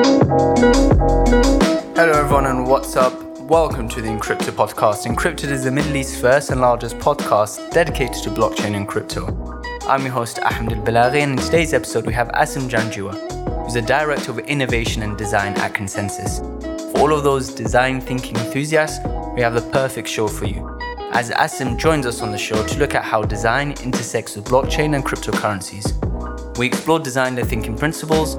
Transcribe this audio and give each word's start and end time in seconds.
Hello, 0.00 0.14
everyone, 2.12 2.46
and 2.46 2.66
what's 2.66 2.96
up? 2.96 3.12
Welcome 3.40 3.86
to 3.90 4.00
the 4.00 4.08
Encrypted 4.08 4.52
podcast. 4.52 5.04
Encrypted 5.04 5.50
is 5.50 5.64
the 5.64 5.70
Middle 5.70 5.94
East's 5.94 6.18
first 6.18 6.50
and 6.50 6.62
largest 6.62 6.96
podcast 6.96 7.70
dedicated 7.70 8.22
to 8.22 8.30
blockchain 8.30 8.76
and 8.76 8.88
crypto. 8.88 9.26
I'm 9.82 10.00
your 10.00 10.12
host, 10.12 10.38
Ahmed 10.38 10.72
Al 10.72 10.82
Balaghi, 10.84 11.20
and 11.20 11.38
in 11.38 11.44
today's 11.44 11.74
episode, 11.74 12.06
we 12.06 12.14
have 12.14 12.28
Asim 12.28 12.70
Janjua, 12.70 13.62
who's 13.62 13.74
the 13.74 13.82
Director 13.82 14.30
of 14.30 14.38
Innovation 14.38 15.02
and 15.02 15.18
Design 15.18 15.52
at 15.58 15.74
Consensys. 15.74 16.40
For 16.92 17.00
all 17.00 17.12
of 17.12 17.22
those 17.22 17.54
design 17.54 18.00
thinking 18.00 18.36
enthusiasts, 18.36 19.04
we 19.34 19.42
have 19.42 19.52
the 19.52 19.68
perfect 19.70 20.08
show 20.08 20.28
for 20.28 20.46
you. 20.46 20.78
As 21.12 21.30
Asim 21.30 21.76
joins 21.76 22.06
us 22.06 22.22
on 22.22 22.32
the 22.32 22.38
show 22.38 22.66
to 22.66 22.78
look 22.78 22.94
at 22.94 23.04
how 23.04 23.20
design 23.20 23.72
intersects 23.82 24.34
with 24.34 24.46
blockchain 24.46 24.94
and 24.94 25.04
cryptocurrencies. 25.04 26.56
We 26.56 26.68
explore 26.68 27.00
design 27.00 27.36
thinking 27.44 27.76
principles, 27.76 28.38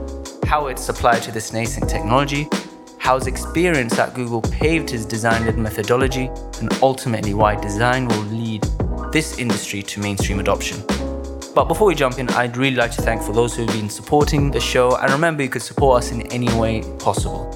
how 0.52 0.68
it's 0.68 0.90
applied 0.90 1.24
to 1.24 1.32
this 1.32 1.54
nascent 1.54 1.90
technology, 1.90 2.46
how 2.98 3.16
his 3.16 3.26
experience 3.26 3.98
at 3.98 4.14
Google 4.14 4.42
paved 4.42 4.90
his 4.90 5.06
design 5.06 5.46
led 5.46 5.58
methodology, 5.58 6.30
and 6.60 6.70
ultimately 6.82 7.34
why 7.34 7.56
design 7.56 8.06
will 8.06 8.24
lead 8.24 8.62
this 9.14 9.40
industry 9.40 9.82
to 9.82 10.02
mainstream 10.02 10.42
adoption. 10.42 10.84
But 11.56 11.70
before 11.70 11.88
we 11.88 11.96
jump 11.96 12.20
in, 12.20 12.28
I'd 12.32 12.58
really 12.58 12.76
like 12.76 12.92
to 12.92 13.02
thank 13.02 13.22
for 13.22 13.32
those 13.32 13.56
who've 13.56 13.66
been 13.70 13.90
supporting 13.90 14.52
the 14.52 14.60
show, 14.60 14.98
and 14.98 15.10
remember 15.14 15.42
you 15.42 15.48
could 15.48 15.62
support 15.62 16.04
us 16.04 16.12
in 16.12 16.24
any 16.34 16.54
way 16.56 16.82
possible. 17.00 17.48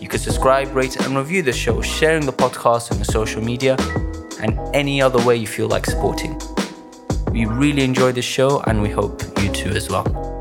You 0.00 0.08
could 0.08 0.20
subscribe, 0.20 0.74
rate, 0.74 0.96
and 0.96 1.14
review 1.14 1.42
the 1.42 1.52
show, 1.52 1.82
sharing 1.82 2.24
the 2.24 2.32
podcast 2.32 2.90
on 2.90 2.96
your 2.96 3.04
social 3.04 3.44
media, 3.44 3.76
and 4.40 4.58
any 4.74 5.02
other 5.02 5.22
way 5.26 5.36
you 5.36 5.46
feel 5.46 5.68
like 5.68 5.84
supporting. 5.84 6.40
We 7.32 7.44
really 7.44 7.84
enjoy 7.84 8.12
this 8.12 8.24
show, 8.24 8.62
and 8.66 8.80
we 8.80 8.88
hope 8.88 9.22
you 9.42 9.50
too 9.52 9.72
as 9.72 9.90
well. 9.90 10.33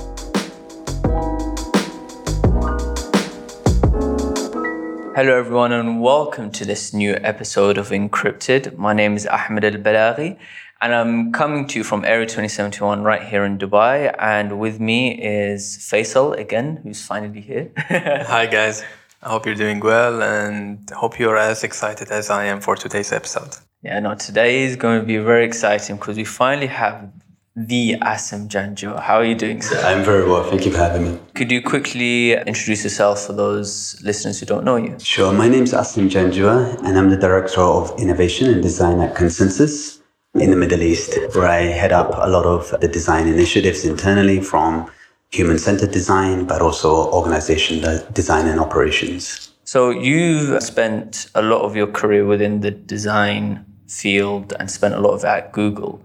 Hello, 5.16 5.38
everyone, 5.38 5.72
and 5.72 6.02
welcome 6.02 6.50
to 6.50 6.66
this 6.66 6.92
new 6.92 7.14
episode 7.22 7.78
of 7.78 7.90
Encrypted. 7.90 8.76
My 8.78 8.94
name 8.94 9.16
is 9.16 9.28
Ahmed 9.28 9.64
Al 9.64 9.74
Balaghi, 9.74 10.40
and 10.82 10.96
I'm 10.96 11.32
coming 11.32 11.68
to 11.68 11.78
you 11.78 11.84
from 11.84 12.04
Area 12.04 12.26
2071 12.26 13.04
right 13.04 13.22
here 13.22 13.46
in 13.46 13.60
Dubai. 13.60 14.12
And 14.18 14.60
with 14.60 14.80
me 14.80 15.12
is 15.12 15.78
Faisal 15.78 16.36
again, 16.36 16.80
who's 16.82 17.06
finally 17.06 17.42
here. 17.42 17.72
Hi, 17.78 18.48
guys. 18.48 18.84
I 19.22 19.30
hope 19.30 19.46
you're 19.46 19.54
doing 19.54 19.82
well 19.82 20.24
and 20.24 20.90
hope 20.90 21.20
you're 21.20 21.38
as 21.38 21.64
excited 21.64 22.10
as 22.10 22.32
I 22.32 22.46
am 22.46 22.60
for 22.60 22.76
today's 22.76 23.12
episode. 23.12 23.56
Yeah, 23.84 24.00
no, 24.00 24.16
today 24.16 24.64
is 24.64 24.76
going 24.78 25.00
to 25.00 25.06
be 25.06 25.18
very 25.18 25.46
exciting 25.46 25.98
because 25.98 26.18
we 26.18 26.24
finally 26.24 26.68
have 26.68 27.12
the 27.56 27.96
Asim 28.02 28.48
Janjua. 28.48 29.00
How 29.00 29.18
are 29.18 29.26
you 29.26 29.36
doing, 29.36 29.62
sir? 29.62 29.80
I'm 29.86 30.04
very 30.04 30.28
well. 30.28 30.44
Thank 30.44 30.66
you 30.66 30.72
for 30.72 30.80
having 30.80 31.04
me. 31.04 31.20
Could 31.36 31.52
you 31.52 31.62
quickly 31.62 32.34
introduce 32.34 32.84
yourself 32.84 33.28
for 33.28 33.34
those 33.34 34.02
listeners 34.02 34.40
who 34.40 34.48
don't 34.48 34.66
know 34.66 34.78
you? 34.78 34.98
Sure. 35.00 35.32
My 35.32 35.48
name 35.48 35.64
is 35.64 35.74
Asim 35.74 36.10
Janjua, 36.10 36.84
and 36.84 36.98
I'm 36.98 37.12
the 37.12 37.18
Director 37.18 37.62
of 37.62 37.94
Innovation 38.00 38.50
and 38.50 38.64
Design 38.64 39.00
at 39.02 39.16
Consensys 39.16 40.02
in 40.34 40.50
the 40.50 40.56
Middle 40.56 40.82
East, 40.82 41.16
where 41.36 41.48
I 41.48 41.62
head 41.62 41.92
up 41.92 42.10
a 42.16 42.28
lot 42.28 42.46
of 42.46 42.74
the 42.82 42.88
design 42.88 43.28
initiatives 43.28 43.86
internally 43.86 44.42
from 44.42 44.90
human 45.30 45.60
centered 45.60 45.92
design, 45.92 46.46
but 46.46 46.60
also 46.60 47.12
organization 47.12 47.82
design 48.14 48.48
and 48.48 48.60
operations. 48.60 49.52
So 49.64 49.92
you've 49.92 50.62
spent 50.64 51.30
a 51.36 51.44
lot 51.44 51.62
of 51.62 51.76
your 51.76 51.88
career 51.88 52.26
within 52.26 52.62
the 52.62 52.72
design 52.72 53.66
field 53.88 54.54
and 54.60 54.72
spent 54.72 54.96
a 54.96 55.00
lot 55.00 55.12
of 55.12 55.24
it 55.24 55.28
at 55.28 55.52
Google 55.52 56.04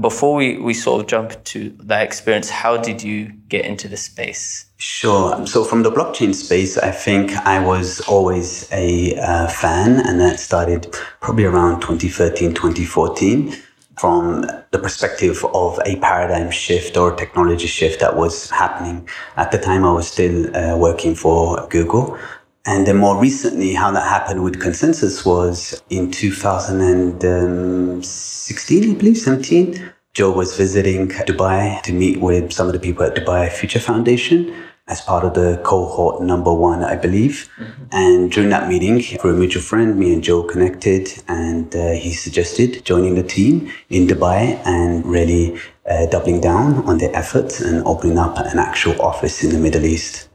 before 0.00 0.36
we, 0.36 0.58
we 0.58 0.74
sort 0.74 1.00
of 1.00 1.06
jump 1.06 1.42
to 1.44 1.70
that 1.84 2.02
experience, 2.02 2.48
how 2.48 2.76
did 2.76 3.02
you 3.02 3.32
get 3.48 3.64
into 3.64 3.88
the 3.88 3.96
space? 3.96 4.66
Sure. 4.78 5.46
So 5.46 5.64
from 5.64 5.82
the 5.82 5.90
blockchain 5.90 6.34
space, 6.34 6.78
I 6.78 6.90
think 6.90 7.32
I 7.32 7.64
was 7.64 8.00
always 8.02 8.68
a 8.72 9.16
uh, 9.16 9.48
fan, 9.48 10.04
and 10.06 10.20
that 10.20 10.40
started 10.40 10.92
probably 11.20 11.44
around 11.44 11.80
2013, 11.80 12.54
2014 12.54 13.54
from 13.98 14.42
the 14.70 14.78
perspective 14.78 15.44
of 15.54 15.78
a 15.84 15.96
paradigm 15.96 16.50
shift 16.50 16.96
or 16.96 17.14
technology 17.14 17.66
shift 17.66 18.00
that 18.00 18.16
was 18.16 18.50
happening. 18.50 19.06
At 19.36 19.52
the 19.52 19.58
time, 19.58 19.84
I 19.84 19.92
was 19.92 20.10
still 20.10 20.56
uh, 20.56 20.76
working 20.76 21.14
for 21.14 21.66
Google. 21.68 22.18
And 22.64 22.86
then 22.86 22.96
more 22.96 23.20
recently, 23.20 23.74
how 23.74 23.90
that 23.90 24.06
happened 24.06 24.44
with 24.44 24.60
Consensys 24.60 25.26
was 25.26 25.82
in 25.90 26.12
2016, 26.12 28.90
I 28.90 28.94
believe, 28.94 29.18
17. 29.18 29.90
Joe 30.14 30.30
was 30.30 30.56
visiting 30.56 31.08
Dubai 31.08 31.82
to 31.82 31.92
meet 31.92 32.20
with 32.20 32.52
some 32.52 32.68
of 32.68 32.74
the 32.74 32.78
people 32.78 33.04
at 33.04 33.16
Dubai 33.16 33.50
Future 33.50 33.80
Foundation 33.80 34.54
as 34.88 35.00
part 35.00 35.24
of 35.24 35.34
the 35.34 35.60
cohort 35.64 36.22
number 36.22 36.52
one, 36.52 36.84
I 36.84 36.96
believe. 36.96 37.48
Mm-hmm. 37.56 37.84
And 37.92 38.30
during 38.30 38.50
that 38.50 38.68
meeting, 38.68 39.00
through 39.00 39.34
a 39.34 39.36
mutual 39.36 39.62
friend, 39.62 39.98
me 39.98 40.12
and 40.12 40.22
Joe 40.22 40.42
connected, 40.42 41.08
and 41.28 41.74
uh, 41.74 41.92
he 41.92 42.12
suggested 42.12 42.84
joining 42.84 43.14
the 43.14 43.22
team 43.22 43.70
in 43.90 44.06
Dubai 44.06 44.60
and 44.66 45.06
really 45.06 45.58
uh, 45.88 46.06
doubling 46.06 46.40
down 46.40 46.84
on 46.84 46.98
their 46.98 47.14
efforts 47.16 47.60
and 47.60 47.82
opening 47.86 48.18
up 48.18 48.38
an 48.38 48.58
actual 48.58 49.00
office 49.00 49.42
in 49.42 49.50
the 49.50 49.58
Middle 49.58 49.84
East 49.84 50.28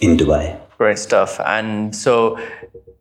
in 0.00 0.16
Dubai. 0.16 0.61
Great 0.82 0.98
stuff. 0.98 1.38
And 1.38 1.94
so, 1.94 2.36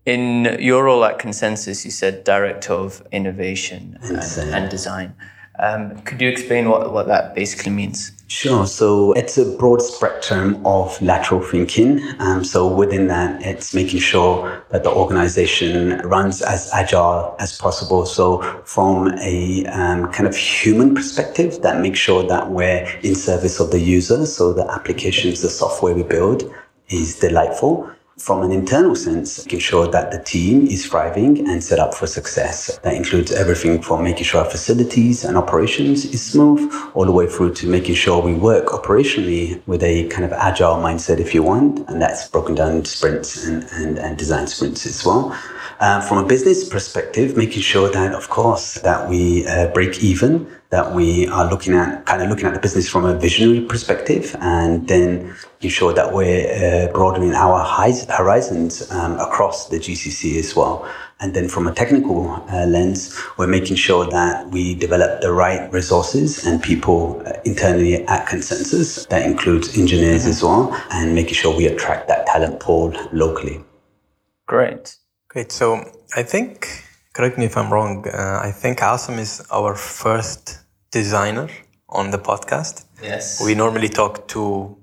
in 0.06 0.56
your 0.60 0.84
role 0.84 1.04
at 1.04 1.18
Consensys, 1.18 1.84
you 1.84 1.90
said 1.90 2.24
director 2.24 2.74
of 2.74 3.02
innovation 3.12 3.98
and, 4.04 4.22
and 4.54 4.70
design. 4.70 5.16
Um, 5.58 6.00
could 6.02 6.22
you 6.22 6.30
explain 6.30 6.70
what, 6.70 6.94
what 6.94 7.08
that 7.08 7.34
basically 7.34 7.72
means? 7.72 8.12
Sure. 8.28 8.68
So 8.68 9.14
it's 9.14 9.40
a 9.40 9.58
broad 9.58 9.82
spectrum 9.82 10.64
of 10.64 11.02
lateral 11.02 11.42
thinking. 11.42 12.00
Um, 12.20 12.44
so 12.44 12.68
within 12.68 13.08
that, 13.08 13.44
it's 13.44 13.74
making 13.74 14.02
sure 14.02 14.64
that 14.70 14.84
the 14.84 14.92
organization 14.92 16.02
runs 16.08 16.44
as 16.44 16.70
agile 16.72 17.36
as 17.40 17.58
possible. 17.58 18.06
So 18.06 18.44
from 18.64 19.18
a 19.20 19.66
um, 19.66 20.12
kind 20.12 20.28
of 20.28 20.36
human 20.36 20.94
perspective, 20.94 21.64
that 21.64 21.82
makes 21.82 21.98
sure 21.98 22.22
that 22.28 22.52
we're 22.52 22.88
in 23.02 23.16
service 23.16 23.60
of 23.60 23.72
the 23.72 23.80
user. 23.80 24.28
So 24.28 24.54
the 24.54 24.72
applications, 24.72 25.42
the 25.42 25.50
software 25.50 25.96
we 25.96 26.04
build 26.04 26.44
is 26.92 27.20
delightful. 27.20 27.90
From 28.18 28.44
an 28.44 28.52
internal 28.52 28.96
sense, 28.96 29.44
making 29.46 29.62
sure 29.62 29.88
that 29.88 30.12
the 30.12 30.20
team 30.20 30.68
is 30.68 30.86
thriving 30.86 31.48
and 31.50 31.64
set 31.64 31.80
up 31.80 31.96
for 31.96 32.06
success. 32.06 32.78
That 32.84 32.94
includes 32.94 33.32
everything 33.32 33.82
from 33.82 34.04
making 34.04 34.26
sure 34.26 34.42
our 34.44 34.50
facilities 34.50 35.24
and 35.24 35.36
operations 35.36 36.06
is 36.06 36.24
smooth, 36.24 36.72
all 36.94 37.06
the 37.06 37.12
way 37.12 37.26
through 37.26 37.56
to 37.56 37.68
making 37.68 37.96
sure 37.96 38.22
we 38.22 38.36
work 38.36 38.68
operationally 38.68 39.60
with 39.66 39.82
a 39.82 40.08
kind 40.10 40.24
of 40.24 40.34
agile 40.34 40.76
mindset, 40.76 41.20
if 41.20 41.34
you 41.34 41.42
want, 41.42 41.90
and 41.90 42.00
that's 42.00 42.28
broken 42.30 42.54
down 42.54 42.74
into 42.76 42.92
sprints 42.92 43.48
and, 43.48 43.64
and, 43.72 43.98
and 43.98 44.18
design 44.20 44.46
sprints 44.46 44.86
as 44.86 45.04
well. 45.04 45.36
Uh, 45.80 46.00
from 46.02 46.24
a 46.24 46.28
business 46.28 46.70
perspective, 46.70 47.36
making 47.36 47.64
sure 47.64 47.90
that, 47.90 48.14
of 48.14 48.30
course, 48.30 48.76
that 48.82 49.10
we 49.10 49.48
uh, 49.48 49.66
break 49.70 50.04
even 50.04 50.48
that 50.72 50.94
we 50.94 51.28
are 51.28 51.50
looking 51.50 51.74
at, 51.74 52.06
kind 52.06 52.24
of 52.24 52.30
looking 52.30 52.46
at 52.46 52.54
the 52.54 52.60
business 52.60 52.90
from 52.90 53.04
a 53.04 53.14
visionary 53.14 53.60
perspective, 53.60 54.36
and 54.40 54.88
then 54.88 55.36
ensure 55.60 55.94
that 55.94 56.14
we're 56.14 56.48
uh, 56.48 56.92
broadening 56.94 57.34
our 57.34 57.64
horizons 58.10 58.90
um, 58.92 59.20
across 59.20 59.68
the 59.68 59.78
GCC 59.78 60.40
as 60.40 60.56
well. 60.56 60.90
And 61.20 61.36
then 61.36 61.50
from 61.50 61.68
a 61.68 61.74
technical 61.74 62.32
uh, 62.32 62.66
lens, 62.66 63.20
we're 63.38 63.48
making 63.48 63.76
sure 63.76 64.10
that 64.10 64.50
we 64.50 64.74
develop 64.74 65.22
the 65.22 65.32
right 65.34 65.72
resources 65.74 66.46
and 66.48 66.64
people 66.64 67.22
uh, 67.28 67.34
internally 67.44 68.08
at 68.08 68.26
Consensys. 68.28 69.08
That 69.10 69.26
includes 69.26 69.78
engineers 69.78 70.22
mm-hmm. 70.22 70.30
as 70.30 70.42
well, 70.42 70.82
and 70.92 71.14
making 71.14 71.34
sure 71.34 71.56
we 71.56 71.68
attract 71.68 72.08
that 72.08 72.26
talent 72.28 72.62
pool 72.62 72.94
locally. 73.12 73.62
Great. 74.48 74.96
Great. 75.28 75.52
So 75.52 75.84
I 76.16 76.24
think 76.24 76.86
correct 77.14 77.38
me 77.38 77.44
if 77.44 77.58
I'm 77.58 77.72
wrong. 77.72 78.08
Uh, 78.08 78.40
I 78.42 78.52
think 78.52 78.80
Asim 78.80 79.20
is 79.20 79.46
our 79.52 79.76
first 79.76 80.61
designer 80.92 81.50
on 81.90 82.12
the 82.12 82.18
podcast. 82.18 82.86
Yes. 83.02 83.44
We 83.44 83.56
normally 83.56 83.90
talk 83.90 84.28
to 84.30 84.78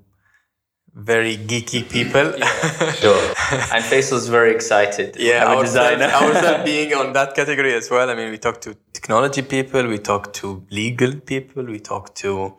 very 0.94 1.36
geeky 1.36 1.88
people. 1.88 2.34
Yeah, 2.36 2.92
sure. 3.02 3.28
and 3.72 3.84
Faisal's 3.84 4.28
very 4.28 4.52
excited. 4.52 5.16
Yeah, 5.18 5.44
our 5.44 5.62
designer. 5.62 6.06
ourselves 6.06 6.64
being 6.72 6.92
on 6.94 7.12
that 7.12 7.34
category 7.34 7.74
as 7.74 7.90
well. 7.90 8.10
I 8.10 8.14
mean, 8.14 8.30
we 8.30 8.38
talk 8.38 8.60
to 8.62 8.76
technology 8.92 9.42
people, 9.42 9.86
we 9.86 9.98
talk 9.98 10.32
to 10.34 10.66
legal 10.70 11.14
people, 11.20 11.64
we 11.64 11.78
talk 11.78 12.14
to 12.16 12.56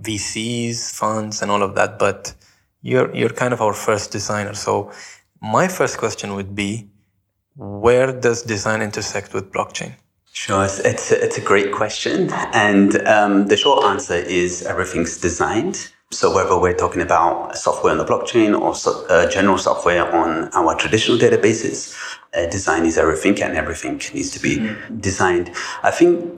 VCs, 0.00 0.92
funds, 0.94 1.42
and 1.42 1.50
all 1.50 1.62
of 1.62 1.74
that. 1.76 1.98
But 1.98 2.34
you're 2.82 3.14
you're 3.14 3.34
kind 3.42 3.52
of 3.52 3.60
our 3.60 3.72
first 3.72 4.10
designer. 4.10 4.54
So 4.54 4.90
my 5.40 5.68
first 5.68 5.98
question 5.98 6.34
would 6.34 6.54
be, 6.54 6.88
where 7.54 8.12
does 8.12 8.42
design 8.42 8.82
intersect 8.82 9.32
with 9.32 9.52
blockchain? 9.52 9.94
Sure, 10.36 10.64
it's, 10.64 10.78
it's, 10.80 11.10
a, 11.10 11.24
it's 11.24 11.38
a 11.38 11.40
great 11.40 11.72
question. 11.72 12.28
And 12.52 13.00
um, 13.08 13.46
the 13.46 13.56
short 13.56 13.84
answer 13.84 14.16
is 14.16 14.62
everything's 14.64 15.16
designed. 15.16 15.90
So 16.10 16.32
whether 16.32 16.60
we're 16.60 16.76
talking 16.76 17.00
about 17.00 17.56
software 17.56 17.90
on 17.90 17.96
the 17.96 18.04
blockchain 18.04 18.56
or 18.60 18.74
so, 18.74 19.06
uh, 19.06 19.30
general 19.30 19.56
software 19.56 20.04
on 20.14 20.50
our 20.52 20.74
traditional 20.74 21.16
databases, 21.16 21.96
uh, 22.36 22.50
design 22.50 22.84
is 22.84 22.98
everything 22.98 23.42
and 23.42 23.56
everything 23.56 23.94
needs 24.12 24.30
to 24.32 24.38
be 24.38 24.58
mm-hmm. 24.58 24.98
designed. 25.00 25.50
I 25.82 25.90
think 25.90 26.30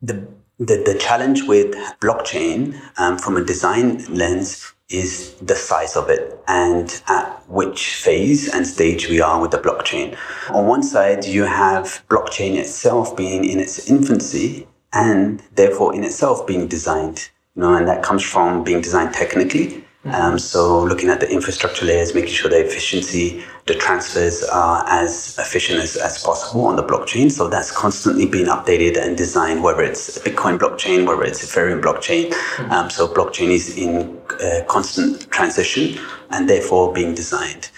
the, 0.00 0.26
the, 0.58 0.82
the 0.86 0.96
challenge 0.98 1.42
with 1.42 1.74
blockchain 2.00 2.80
um, 2.96 3.18
from 3.18 3.36
a 3.36 3.44
design 3.44 4.02
lens 4.06 4.72
is 4.90 5.34
the 5.34 5.54
size 5.54 5.96
of 5.96 6.10
it 6.10 6.38
and 6.48 7.02
at 7.08 7.42
which 7.48 7.94
phase 7.94 8.52
and 8.52 8.66
stage 8.66 9.08
we 9.08 9.20
are 9.20 9.40
with 9.40 9.50
the 9.52 9.58
blockchain. 9.58 10.16
On 10.50 10.66
one 10.66 10.82
side, 10.82 11.24
you 11.24 11.44
have 11.44 12.04
blockchain 12.08 12.56
itself 12.56 13.16
being 13.16 13.44
in 13.44 13.60
its 13.60 13.88
infancy 13.88 14.66
and 14.92 15.42
therefore 15.54 15.94
in 15.94 16.04
itself 16.04 16.46
being 16.46 16.66
designed. 16.66 17.30
You 17.54 17.62
know, 17.62 17.74
and 17.74 17.88
that 17.88 18.02
comes 18.02 18.22
from 18.22 18.64
being 18.64 18.80
designed 18.80 19.14
technically 19.14 19.84
um, 20.04 20.38
so 20.38 20.82
looking 20.82 21.10
at 21.10 21.20
the 21.20 21.30
infrastructure 21.30 21.84
layers, 21.84 22.14
making 22.14 22.30
sure 22.30 22.50
the 22.50 22.64
efficiency, 22.64 23.44
the 23.66 23.74
transfers 23.74 24.42
are 24.44 24.84
as 24.88 25.36
efficient 25.38 25.80
as, 25.80 25.96
as 25.96 26.22
possible 26.22 26.66
on 26.66 26.76
the 26.76 26.82
blockchain. 26.82 27.30
So 27.30 27.48
that's 27.48 27.70
constantly 27.70 28.26
being 28.26 28.46
updated 28.46 28.96
and 29.00 29.16
designed, 29.16 29.62
whether 29.62 29.82
it's 29.82 30.18
Bitcoin 30.18 30.58
blockchain, 30.58 31.06
whether 31.06 31.24
it's 31.24 31.44
Ethereum 31.44 31.82
blockchain. 31.82 32.30
Mm-hmm. 32.30 32.72
Um, 32.72 32.90
so 32.90 33.06
blockchain 33.08 33.50
is 33.50 33.76
in 33.76 34.18
uh, 34.42 34.64
constant 34.66 35.30
transition 35.30 35.98
and 36.30 36.48
therefore 36.48 36.92
being 36.92 37.14
designed. 37.14 37.70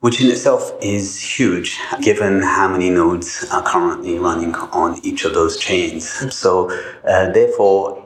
Which 0.00 0.18
in 0.22 0.30
itself 0.30 0.72
is 0.80 1.20
huge, 1.20 1.78
given 2.00 2.40
how 2.40 2.68
many 2.68 2.88
nodes 2.88 3.46
are 3.52 3.62
currently 3.62 4.18
running 4.18 4.54
on 4.54 4.98
each 5.04 5.26
of 5.26 5.34
those 5.34 5.58
chains. 5.58 6.06
Mm-hmm. 6.06 6.30
So, 6.30 6.70
uh, 7.06 7.30
therefore, 7.32 7.99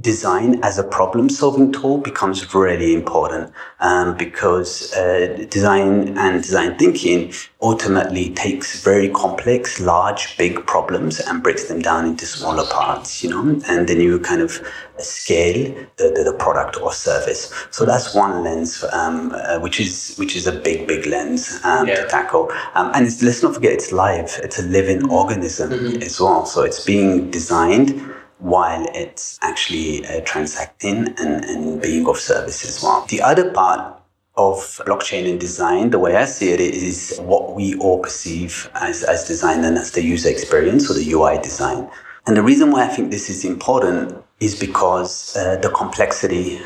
design 0.00 0.62
as 0.62 0.78
a 0.78 0.84
problem 0.84 1.28
solving 1.28 1.72
tool 1.72 1.98
becomes 1.98 2.54
really 2.54 2.94
important 2.94 3.52
um, 3.80 4.16
because 4.16 4.92
uh, 4.94 5.46
design 5.50 6.16
and 6.16 6.42
design 6.42 6.76
thinking 6.78 7.32
ultimately 7.60 8.30
takes 8.34 8.84
very 8.84 9.08
complex, 9.08 9.80
large, 9.80 10.36
big 10.36 10.64
problems 10.66 11.18
and 11.18 11.42
breaks 11.42 11.64
them 11.64 11.80
down 11.80 12.04
into 12.04 12.26
smaller 12.26 12.64
parts, 12.66 13.24
you 13.24 13.30
know, 13.30 13.60
and 13.66 13.88
then 13.88 14.00
you 14.00 14.20
kind 14.20 14.40
of 14.40 14.60
scale 14.98 15.74
the, 15.96 16.12
the, 16.14 16.30
the 16.30 16.36
product 16.38 16.80
or 16.80 16.92
service. 16.92 17.52
So 17.70 17.84
that's 17.84 18.14
one 18.14 18.44
lens, 18.44 18.84
um, 18.92 19.32
uh, 19.34 19.58
which 19.58 19.80
is 19.80 20.14
which 20.16 20.36
is 20.36 20.46
a 20.46 20.52
big, 20.52 20.86
big 20.86 21.06
lens 21.06 21.58
um, 21.64 21.88
yeah. 21.88 22.02
to 22.02 22.08
tackle. 22.08 22.50
Um, 22.74 22.92
and 22.94 23.04
let's 23.22 23.42
not 23.42 23.54
forget, 23.54 23.72
it's 23.72 23.90
live. 23.90 24.38
It's 24.44 24.60
a 24.60 24.64
living 24.64 25.10
organism 25.10 25.70
mm-hmm. 25.70 26.02
as 26.02 26.20
well. 26.20 26.46
So 26.46 26.62
it's 26.62 26.84
being 26.84 27.30
designed 27.30 28.00
while 28.38 28.86
it's 28.94 29.38
actually 29.42 30.06
uh, 30.06 30.20
transacting 30.24 31.08
and, 31.18 31.44
and 31.44 31.82
being 31.82 32.08
of 32.08 32.16
service 32.16 32.64
as 32.64 32.82
well. 32.82 33.04
The 33.08 33.22
other 33.22 33.52
part 33.52 34.00
of 34.36 34.58
blockchain 34.86 35.28
and 35.28 35.40
design, 35.40 35.90
the 35.90 35.98
way 35.98 36.14
I 36.14 36.24
see 36.24 36.50
it, 36.50 36.60
is 36.60 37.18
what 37.22 37.54
we 37.54 37.76
all 37.78 38.00
perceive 38.00 38.70
as, 38.74 39.02
as 39.02 39.26
design 39.26 39.64
and 39.64 39.76
as 39.76 39.90
the 39.90 40.02
user 40.02 40.28
experience 40.28 40.88
or 40.88 40.94
the 40.94 41.10
UI 41.10 41.38
design. 41.38 41.90
And 42.26 42.36
the 42.36 42.42
reason 42.42 42.70
why 42.70 42.84
I 42.84 42.88
think 42.88 43.10
this 43.10 43.28
is 43.28 43.44
important 43.44 44.16
is 44.38 44.58
because 44.58 45.36
uh, 45.36 45.56
the 45.56 45.70
complexity 45.70 46.60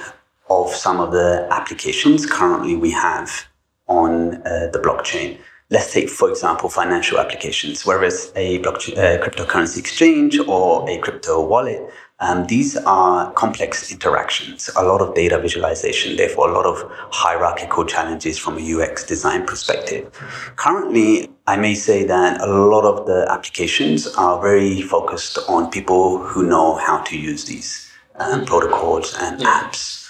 of 0.51 0.69
some 0.71 1.01
of 1.01 1.13
the 1.13 1.49
applications 1.51 2.27
currently 2.27 2.77
we 2.77 2.91
have 2.91 3.47
on 3.89 4.35
uh, 4.47 4.69
the 4.73 4.79
blockchain. 4.79 5.39
Let's 5.73 5.91
take, 5.91 6.11
for 6.11 6.29
example, 6.29 6.69
financial 6.69 7.19
applications, 7.19 7.87
whether 7.87 8.05
it's 8.05 8.31
a 8.37 8.59
blockchain, 8.59 8.99
uh, 8.99 9.25
cryptocurrency 9.25 9.79
exchange 9.79 10.39
or 10.39 10.87
a 10.87 10.99
crypto 10.99 11.43
wallet. 11.43 11.81
Um, 12.21 12.47
these 12.47 12.77
are 12.77 13.33
complex 13.33 13.91
interactions, 13.91 14.69
a 14.77 14.83
lot 14.85 15.01
of 15.01 15.15
data 15.15 15.39
visualization, 15.39 16.17
therefore, 16.17 16.51
a 16.51 16.53
lot 16.53 16.67
of 16.67 16.77
hierarchical 17.11 17.87
challenges 17.87 18.39
from 18.39 18.59
a 18.59 18.61
UX 18.61 19.03
design 19.07 19.47
perspective. 19.47 20.13
Currently, 20.57 21.31
I 21.47 21.57
may 21.57 21.75
say 21.75 22.05
that 22.05 22.43
a 22.43 22.47
lot 22.47 22.85
of 22.85 23.07
the 23.07 23.27
applications 23.31 24.07
are 24.09 24.43
very 24.43 24.83
focused 24.83 25.39
on 25.49 25.71
people 25.71 26.19
who 26.19 26.43
know 26.43 26.75
how 26.75 26.99
to 27.05 27.19
use 27.19 27.47
these 27.47 27.91
um, 28.17 28.45
protocols 28.45 29.17
and 29.19 29.41
apps. 29.41 30.02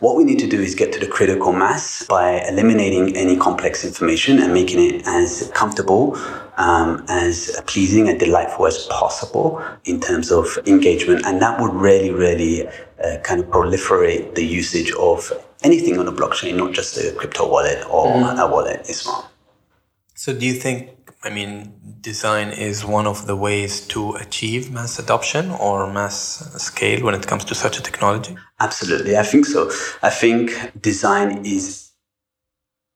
What 0.00 0.16
we 0.16 0.24
need 0.24 0.38
to 0.38 0.46
do 0.46 0.58
is 0.58 0.74
get 0.74 0.94
to 0.94 0.98
the 0.98 1.06
critical 1.06 1.52
mass 1.52 2.06
by 2.08 2.40
eliminating 2.48 3.14
any 3.18 3.36
complex 3.36 3.84
information 3.84 4.38
and 4.38 4.54
making 4.54 4.80
it 4.82 5.06
as 5.06 5.50
comfortable, 5.54 6.16
um, 6.56 7.04
as 7.08 7.60
pleasing 7.66 8.08
and 8.08 8.18
delightful 8.18 8.66
as 8.66 8.86
possible 8.86 9.62
in 9.84 10.00
terms 10.00 10.32
of 10.32 10.58
engagement. 10.66 11.26
And 11.26 11.42
that 11.42 11.60
would 11.60 11.74
really, 11.74 12.10
really 12.10 12.66
uh, 12.66 13.18
kind 13.22 13.42
of 13.42 13.48
proliferate 13.48 14.34
the 14.36 14.42
usage 14.42 14.90
of 14.92 15.30
anything 15.62 15.98
on 15.98 16.06
the 16.06 16.12
blockchain, 16.12 16.56
not 16.56 16.72
just 16.72 16.96
a 16.96 17.12
crypto 17.12 17.46
wallet 17.46 17.84
or 17.90 18.06
mm. 18.06 18.40
a 18.40 18.50
wallet 18.50 18.80
as 18.88 19.04
well. 19.04 19.30
So, 20.14 20.32
do 20.32 20.46
you 20.46 20.54
think 20.54 20.99
I 21.22 21.28
mean, 21.28 21.74
design 22.00 22.48
is 22.48 22.82
one 22.84 23.06
of 23.06 23.26
the 23.26 23.36
ways 23.36 23.86
to 23.88 24.12
achieve 24.14 24.70
mass 24.70 24.98
adoption 24.98 25.50
or 25.50 25.92
mass 25.92 26.16
scale 26.56 27.04
when 27.04 27.14
it 27.14 27.26
comes 27.26 27.44
to 27.46 27.54
such 27.54 27.78
a 27.78 27.82
technology? 27.82 28.36
Absolutely, 28.58 29.18
I 29.18 29.22
think 29.22 29.44
so. 29.44 29.70
I 30.02 30.08
think 30.08 30.80
design 30.80 31.44
is 31.44 31.90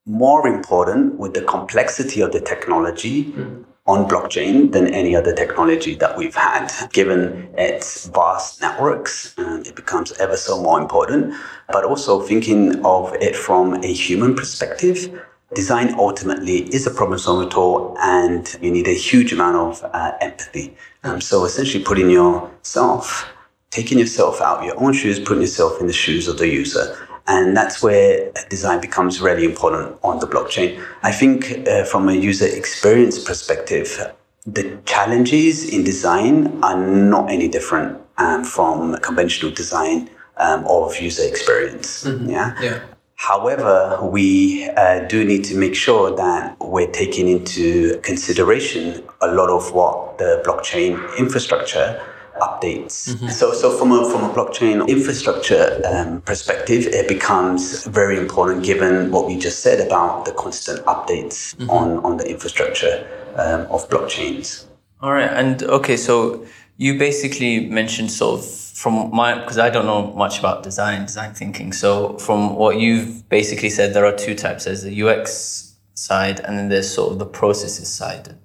more 0.07 0.49
important 0.49 1.19
with 1.19 1.35
the 1.35 1.43
complexity 1.43 2.23
of 2.23 2.33
the 2.33 2.41
technology 2.41 3.25
mm-hmm. 3.25 3.63
on 3.87 4.09
blockchain 4.09 4.73
than 4.73 4.87
any 4.89 5.15
other 5.15 5.35
technology 5.35 5.95
that 5.97 6.17
we've 6.17 6.35
had. 6.35 6.73
Given 6.95 7.51
its 7.59 8.07
vast 8.07 8.63
networks, 8.63 9.37
um, 9.39 9.63
it 9.67 9.77
becomes 9.77 10.13
ever 10.13 10.39
so 10.39 10.63
more 10.63 10.81
important. 10.81 11.35
But 11.69 11.85
also 11.85 12.23
thinking 12.23 12.83
of 12.87 13.15
it 13.17 13.37
from 13.37 13.75
a 13.85 13.93
human 13.93 14.35
perspective, 14.35 15.13
design 15.55 15.95
ultimately 15.99 16.63
is 16.75 16.87
a 16.87 16.91
problem 16.91 17.19
solving 17.19 17.49
tool 17.49 17.97
and 18.01 18.57
you 18.61 18.71
need 18.71 18.89
a 18.89 18.95
huge 18.95 19.33
amount 19.33 19.57
of 19.57 19.91
uh, 19.93 20.13
empathy. 20.21 20.77
Um, 21.03 21.21
so 21.21 21.45
essentially 21.45 21.83
putting 21.83 22.11
yourself, 22.11 23.29
taking 23.71 23.99
yourself 23.99 24.41
out 24.41 24.59
of 24.59 24.65
your 24.65 24.81
own 24.83 24.93
shoes, 24.93 25.19
putting 25.19 25.43
yourself 25.43 25.81
in 25.81 25.87
the 25.87 25.93
shoes 25.93 26.29
of 26.29 26.39
the 26.39 26.49
user. 26.49 26.97
And 27.27 27.57
that's 27.57 27.83
where 27.83 28.31
design 28.51 28.81
becomes 28.81 29.21
really 29.21 29.45
important 29.45 29.99
on 30.03 30.19
the 30.19 30.27
blockchain. 30.27 30.83
I 31.03 31.13
think 31.13 31.67
uh, 31.67 31.85
from 31.85 32.09
a 32.09 32.13
user 32.13 32.47
experience 32.47 33.23
perspective, 33.23 34.13
the 34.47 34.79
challenges 34.85 35.69
in 35.69 35.85
design 35.85 36.63
are 36.63 36.77
not 36.77 37.31
any 37.31 37.49
different 37.49 37.99
um, 38.19 38.45
from 38.45 38.97
conventional 38.99 39.53
design 39.53 40.11
um, 40.37 40.67
of 40.67 41.01
user 41.01 41.27
experience. 41.27 42.05
Mm-hmm. 42.05 42.29
Yeah? 42.29 42.55
yeah. 42.61 42.81
However, 43.27 44.01
we 44.03 44.69
uh, 44.77 45.09
do 45.09 45.25
need 45.25 45.45
to 45.45 45.57
make 45.57 45.75
sure 45.75 46.15
that 46.15 46.59
we're 46.61 46.91
taking 46.91 47.27
into 47.27 47.99
consideration 48.01 49.03
a 49.23 49.29
lot 49.29 49.49
of 49.49 49.73
what 49.73 50.19
the 50.19 50.43
blockchain 50.45 50.93
infrastructure 51.17 52.03
updates. 52.43 53.09
Mm-hmm. 53.09 53.29
So, 53.29 53.55
so 53.55 53.79
from 53.79 53.93
a 53.93 54.11
from 54.11 54.25
a 54.29 54.35
blockchain 54.35 54.87
infrastructure 54.87 55.81
um, 55.87 56.21
perspective, 56.21 56.87
it 56.87 57.09
becomes 57.09 57.87
very 57.87 58.19
important 58.19 58.63
given 58.63 59.11
what 59.11 59.27
we 59.27 59.39
just 59.39 59.61
said 59.61 59.81
about 59.81 60.27
the 60.27 60.33
constant 60.33 60.85
updates 60.85 61.57
mm-hmm. 61.57 61.71
on 61.71 62.05
on 62.05 62.19
the 62.19 62.29
infrastructure 62.29 63.09
um, 63.37 63.63
of 63.71 63.89
blockchains. 63.89 64.67
All 65.01 65.13
right, 65.13 65.33
and 65.33 65.63
okay, 65.63 65.97
so 65.97 66.45
you 66.77 66.99
basically 66.99 67.69
mentioned 67.69 68.11
sort 68.11 68.41
of 68.41 68.47
from 68.47 69.15
my 69.15 69.39
because 69.39 69.59
I 69.59 69.71
don't 69.71 69.87
know 69.87 70.13
much 70.15 70.39
about 70.39 70.63
design, 70.63 71.07
design 71.07 71.35
thinking. 71.35 71.73
So 71.73 72.19
from 72.19 72.57
what 72.57 72.79
you've 72.79 73.29
basically 73.29 73.71
said, 73.71 73.95
there 73.95 74.05
are 74.05 74.17
two 74.17 74.35
types. 74.35 74.65
There's 74.65 74.83
the 74.83 75.03
UX 75.03 75.77
side, 75.95 76.41
and 76.41 76.59
then 76.59 76.69
there's 76.69 76.93
sort 76.93 77.13
of 77.13 77.19
the 77.19 77.27
processes 77.27 77.89
side. 77.89 78.37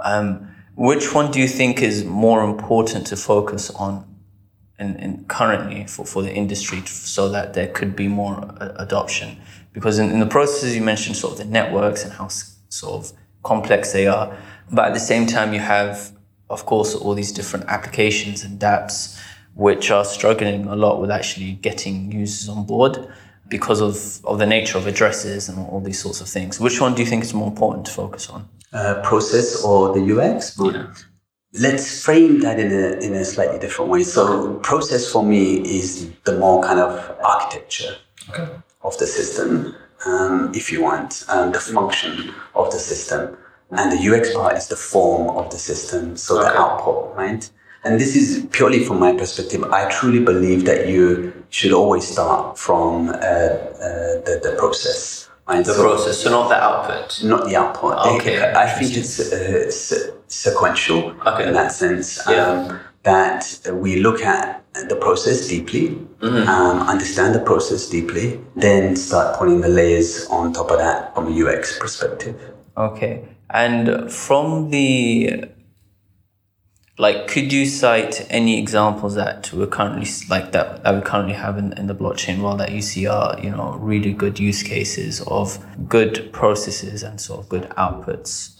Um, 0.00 0.48
which 0.74 1.12
one 1.12 1.30
do 1.30 1.40
you 1.40 1.48
think 1.48 1.82
is 1.82 2.04
more 2.04 2.42
important 2.42 3.06
to 3.08 3.16
focus 3.16 3.70
on 3.70 4.04
in, 4.78 4.96
in 4.96 5.24
currently 5.24 5.86
for, 5.86 6.06
for 6.06 6.22
the 6.22 6.32
industry 6.32 6.82
so 6.86 7.28
that 7.30 7.52
there 7.54 7.66
could 7.68 7.94
be 7.94 8.08
more 8.08 8.36
uh, 8.60 8.74
adoption? 8.78 9.36
Because 9.72 9.98
in, 9.98 10.10
in 10.10 10.20
the 10.20 10.26
processes 10.26 10.74
you 10.74 10.82
mentioned 10.82 11.16
sort 11.16 11.32
of 11.32 11.38
the 11.38 11.44
networks 11.44 12.04
and 12.04 12.12
how 12.12 12.28
sort 12.28 13.04
of 13.04 13.12
complex 13.42 13.92
they 13.92 14.06
are, 14.06 14.34
but 14.70 14.86
at 14.86 14.94
the 14.94 15.00
same 15.00 15.26
time 15.26 15.52
you 15.52 15.60
have 15.60 16.12
of 16.50 16.66
course 16.66 16.94
all 16.94 17.14
these 17.14 17.32
different 17.32 17.66
applications 17.66 18.44
and 18.44 18.58
dApps 18.60 19.18
which 19.54 19.90
are 19.90 20.04
struggling 20.04 20.66
a 20.66 20.76
lot 20.76 21.00
with 21.00 21.10
actually 21.10 21.52
getting 21.52 22.12
users 22.12 22.48
on 22.48 22.64
board 22.64 23.08
because 23.48 23.80
of, 23.80 24.24
of 24.24 24.38
the 24.38 24.46
nature 24.46 24.78
of 24.78 24.86
addresses 24.86 25.48
and 25.48 25.58
all 25.58 25.80
these 25.80 26.00
sorts 26.00 26.20
of 26.20 26.28
things. 26.28 26.60
Which 26.60 26.80
one 26.80 26.94
do 26.94 27.02
you 27.02 27.08
think 27.08 27.24
is 27.24 27.34
more 27.34 27.48
important 27.48 27.86
to 27.86 27.92
focus 27.92 28.28
on? 28.30 28.48
Uh, 28.72 29.00
process 29.02 29.64
or 29.64 29.94
the 29.94 30.02
UX? 30.16 30.56
Yeah. 30.60 30.86
Let's 31.54 32.04
frame 32.04 32.40
that 32.40 32.60
in 32.60 32.70
a, 32.70 32.98
in 33.04 33.14
a 33.14 33.24
slightly 33.24 33.58
different 33.58 33.90
way. 33.90 34.02
So, 34.02 34.54
process 34.56 35.10
for 35.10 35.24
me 35.24 35.56
is 35.56 36.10
the 36.24 36.38
more 36.38 36.62
kind 36.62 36.78
of 36.78 37.16
architecture 37.24 37.96
okay. 38.28 38.46
of 38.82 38.96
the 38.98 39.06
system, 39.06 39.74
um, 40.04 40.52
if 40.54 40.70
you 40.70 40.82
want, 40.82 41.24
um, 41.28 41.52
the 41.52 41.58
function 41.58 42.34
of 42.54 42.70
the 42.70 42.78
system. 42.78 43.36
And 43.70 43.92
the 43.92 44.16
UX 44.16 44.32
part 44.32 44.56
is 44.56 44.68
the 44.68 44.76
form 44.76 45.36
of 45.36 45.50
the 45.50 45.58
system, 45.58 46.16
so 46.16 46.38
okay. 46.38 46.48
the 46.48 46.58
output, 46.58 47.14
right? 47.16 47.50
And 47.84 48.00
this 48.00 48.16
is 48.16 48.46
purely 48.50 48.84
from 48.84 48.98
my 48.98 49.12
perspective. 49.12 49.62
I 49.64 49.88
truly 49.90 50.20
believe 50.20 50.64
that 50.64 50.88
you 50.88 51.44
should 51.50 51.72
always 51.72 52.06
start 52.08 52.58
from 52.58 53.10
uh, 53.10 53.12
uh, 53.12 53.18
the, 54.26 54.40
the 54.42 54.56
process. 54.58 55.28
Right? 55.46 55.64
The 55.64 55.74
so, 55.74 55.82
process, 55.82 56.18
so 56.18 56.30
not 56.30 56.48
the 56.48 56.62
output. 56.62 57.22
Not 57.24 57.46
the 57.46 57.56
output. 57.56 57.98
Okay. 58.16 58.42
I, 58.42 58.64
I 58.64 58.68
think 58.68 58.96
it's 58.96 59.20
uh, 59.20 59.70
se- 59.70 60.12
sequential 60.26 61.14
okay. 61.26 61.46
in 61.46 61.54
that 61.54 61.72
sense. 61.72 62.20
Yeah. 62.28 62.46
Um, 62.46 62.80
that 63.04 63.60
we 63.72 64.00
look 64.00 64.20
at 64.22 64.62
the 64.88 64.96
process 64.96 65.48
deeply, 65.48 65.96
um, 66.20 66.82
understand 66.94 67.34
the 67.34 67.40
process 67.40 67.88
deeply, 67.88 68.40
then 68.56 68.96
start 68.96 69.38
putting 69.38 69.60
the 69.60 69.68
layers 69.68 70.26
on 70.26 70.52
top 70.52 70.70
of 70.70 70.78
that 70.78 71.14
from 71.14 71.32
a 71.32 71.46
UX 71.46 71.78
perspective. 71.78 72.36
Okay. 72.76 73.24
And 73.50 74.12
from 74.12 74.70
the 74.70 75.44
like 76.98 77.28
could 77.28 77.52
you 77.52 77.64
cite 77.64 78.26
any 78.28 78.58
examples 78.58 79.14
that 79.14 79.52
we're 79.52 79.66
currently 79.68 80.06
like 80.28 80.50
that, 80.52 80.82
that 80.82 80.94
we 80.94 81.00
currently 81.00 81.34
have 81.34 81.56
in, 81.56 81.72
in 81.74 81.86
the 81.86 81.94
blockchain 81.94 82.42
world 82.42 82.58
that 82.60 82.72
you 82.72 82.82
see 82.82 83.06
are 83.06 83.38
you 83.40 83.50
know 83.50 83.74
really 83.74 84.12
good 84.12 84.38
use 84.38 84.62
cases 84.64 85.20
of 85.28 85.58
good 85.88 86.32
processes 86.32 87.02
and 87.04 87.20
sort 87.20 87.38
of 87.40 87.48
good 87.48 87.68
outputs 87.78 88.56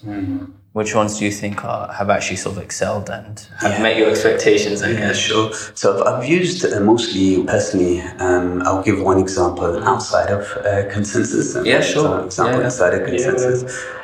which 0.73 0.95
ones 0.95 1.19
do 1.19 1.25
you 1.25 1.33
think 1.33 1.65
are, 1.65 1.93
have 1.93 2.09
actually 2.11 2.37
sort 2.37 2.57
of 2.57 2.63
excelled 2.63 3.11
and 3.11 3.49
have 3.59 3.81
met 3.83 3.97
your 3.97 4.09
expectations 4.11 4.83
i 4.83 4.91
Yeah, 4.91 5.01
guess 5.01 5.19
sure. 5.19 5.53
So 5.75 6.05
I've 6.05 6.19
I've 6.23 6.29
used 6.29 6.65
uh, 6.65 6.79
mostly 6.81 7.43
personally. 7.45 8.01
Um, 8.21 8.63
I'll 8.63 8.83
give 8.85 9.01
one 9.03 9.19
example 9.19 9.83
outside 9.83 10.31
of 10.31 10.43
uh, 10.59 10.89
Consensys. 10.95 11.65
Yeah, 11.67 11.81
sure. 11.81 12.25
Example 12.27 12.53
Yeah, 12.55 12.59
yeah. 12.61 12.65
inside 12.67 12.95
of 12.95 13.01
Consensys. 13.09 13.61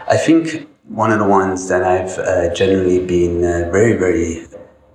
I 0.08 0.16
think 0.16 0.66
one 0.88 1.10
of 1.12 1.18
the 1.18 1.26
ones 1.26 1.68
that 1.68 1.82
I've 1.82 2.18
uh, 2.18 2.54
generally 2.54 3.04
been 3.04 3.44
uh, 3.44 3.68
very, 3.72 3.94
very 3.94 4.46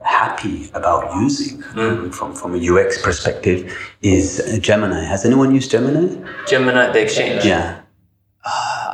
happy 0.04 0.70
about 0.74 1.14
using 1.16 1.62
Mm. 1.76 2.14
from 2.14 2.34
from 2.34 2.56
a 2.56 2.60
UX 2.72 3.02
perspective 3.02 3.60
is 4.02 4.40
uh, 4.40 4.58
Gemini. 4.60 5.04
Has 5.04 5.26
anyone 5.26 5.54
used 5.54 5.70
Gemini? 5.72 6.08
gemini 6.48 6.92
the 6.94 7.02
exchange 7.02 7.44
Yeah. 7.46 7.82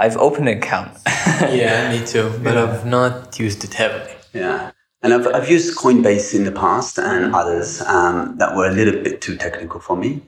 i've 0.03 0.17
opened 0.17 0.49
an 0.49 0.57
account 0.57 0.91
Yeah, 1.61 1.91
me 1.93 1.99
too. 2.05 2.27
But 2.43 2.57
I've 2.57 2.85
not 2.85 3.39
used 3.39 3.63
it 3.67 3.73
heavily. 3.73 4.13
Yeah. 4.33 4.71
And 5.03 5.13
I've, 5.13 5.27
I've 5.35 5.49
used 5.49 5.77
Coinbase 5.77 6.33
in 6.37 6.43
the 6.49 6.51
past 6.51 6.97
and 6.97 7.35
others 7.35 7.81
um, 7.81 8.37
that 8.39 8.55
were 8.55 8.67
a 8.67 8.71
little 8.79 8.97
bit 9.03 9.21
too 9.21 9.35
technical 9.45 9.79
for 9.79 9.95
me. 10.03 10.21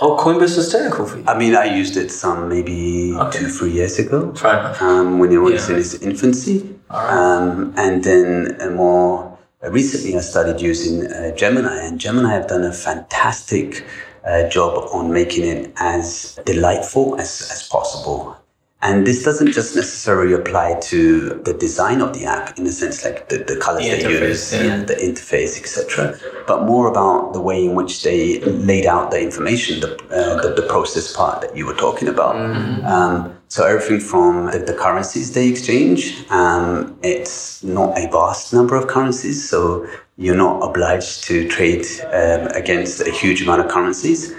Oh 0.00 0.16
coinbase 0.16 0.56
was 0.56 0.70
technical 0.70 1.04
for 1.06 1.18
you 1.18 1.24
I 1.26 1.34
mean, 1.36 1.54
I 1.54 1.64
used 1.80 1.96
it 1.96 2.10
some 2.10 2.48
maybe 2.48 3.14
Okay. 3.14 3.38
two, 3.40 3.48
three 3.48 3.72
years 3.72 3.98
ago 3.98 4.32
um, 4.80 5.18
when 5.18 5.30
it 5.32 5.38
was 5.38 5.68
Yeah. 5.68 5.74
in 5.74 5.80
its 5.80 5.94
infancy. 5.94 6.56
Um, 6.90 7.74
and 7.76 8.02
then 8.02 8.56
uh, 8.60 8.70
more 8.70 9.38
uh, 9.62 9.70
recently, 9.70 10.16
I 10.16 10.20
started 10.20 10.60
using 10.60 11.06
uh, 11.06 11.34
Gemini, 11.36 11.76
and 11.86 11.98
Gemini 12.00 12.30
have 12.32 12.46
done 12.46 12.64
a 12.64 12.72
fantastic 12.72 13.84
uh, 14.24 14.48
job 14.48 14.88
on 14.92 15.12
making 15.12 15.44
it 15.44 15.72
as 15.76 16.38
delightful 16.46 17.20
as, 17.20 17.30
as 17.52 17.68
possible. 17.68 18.36
And 18.80 19.04
this 19.04 19.24
doesn't 19.24 19.50
just 19.52 19.74
necessarily 19.74 20.34
apply 20.34 20.78
to 20.82 21.30
the 21.44 21.52
design 21.52 22.00
of 22.00 22.14
the 22.14 22.26
app 22.26 22.56
in 22.56 22.64
the 22.64 22.70
sense 22.70 23.04
like 23.04 23.28
the, 23.28 23.38
the 23.38 23.56
colors 23.56 23.82
The 23.82 23.96
they 23.96 24.28
use, 24.28 24.52
yeah. 24.52 24.84
the 24.84 24.94
interface, 24.94 25.58
etc. 25.60 26.16
But 26.46 26.64
more 26.64 26.88
about 26.88 27.32
the 27.32 27.40
way 27.40 27.64
in 27.64 27.74
which 27.74 28.04
they 28.04 28.38
laid 28.40 28.86
out 28.86 29.10
the 29.10 29.20
information, 29.20 29.80
the, 29.80 29.96
uh, 30.10 30.40
the, 30.42 30.54
the 30.54 30.68
process 30.68 31.12
part 31.12 31.40
that 31.40 31.56
you 31.56 31.66
were 31.66 31.74
talking 31.74 32.06
about. 32.06 32.36
Um, 32.84 33.36
so 33.48 33.66
everything 33.66 33.98
from 33.98 34.46
the, 34.46 34.58
the 34.60 34.74
currencies 34.74 35.32
they 35.32 35.48
exchange, 35.48 36.24
um, 36.30 36.96
it's 37.02 37.64
not 37.64 37.98
a 37.98 38.08
vast 38.12 38.52
number 38.52 38.76
of 38.76 38.86
currencies, 38.86 39.48
so 39.48 39.88
you're 40.18 40.36
not 40.36 40.62
obliged 40.62 41.24
to 41.24 41.48
trade 41.48 41.84
um, 42.12 42.46
against 42.54 43.00
a 43.00 43.10
huge 43.10 43.42
amount 43.42 43.62
of 43.62 43.68
currencies. 43.68 44.32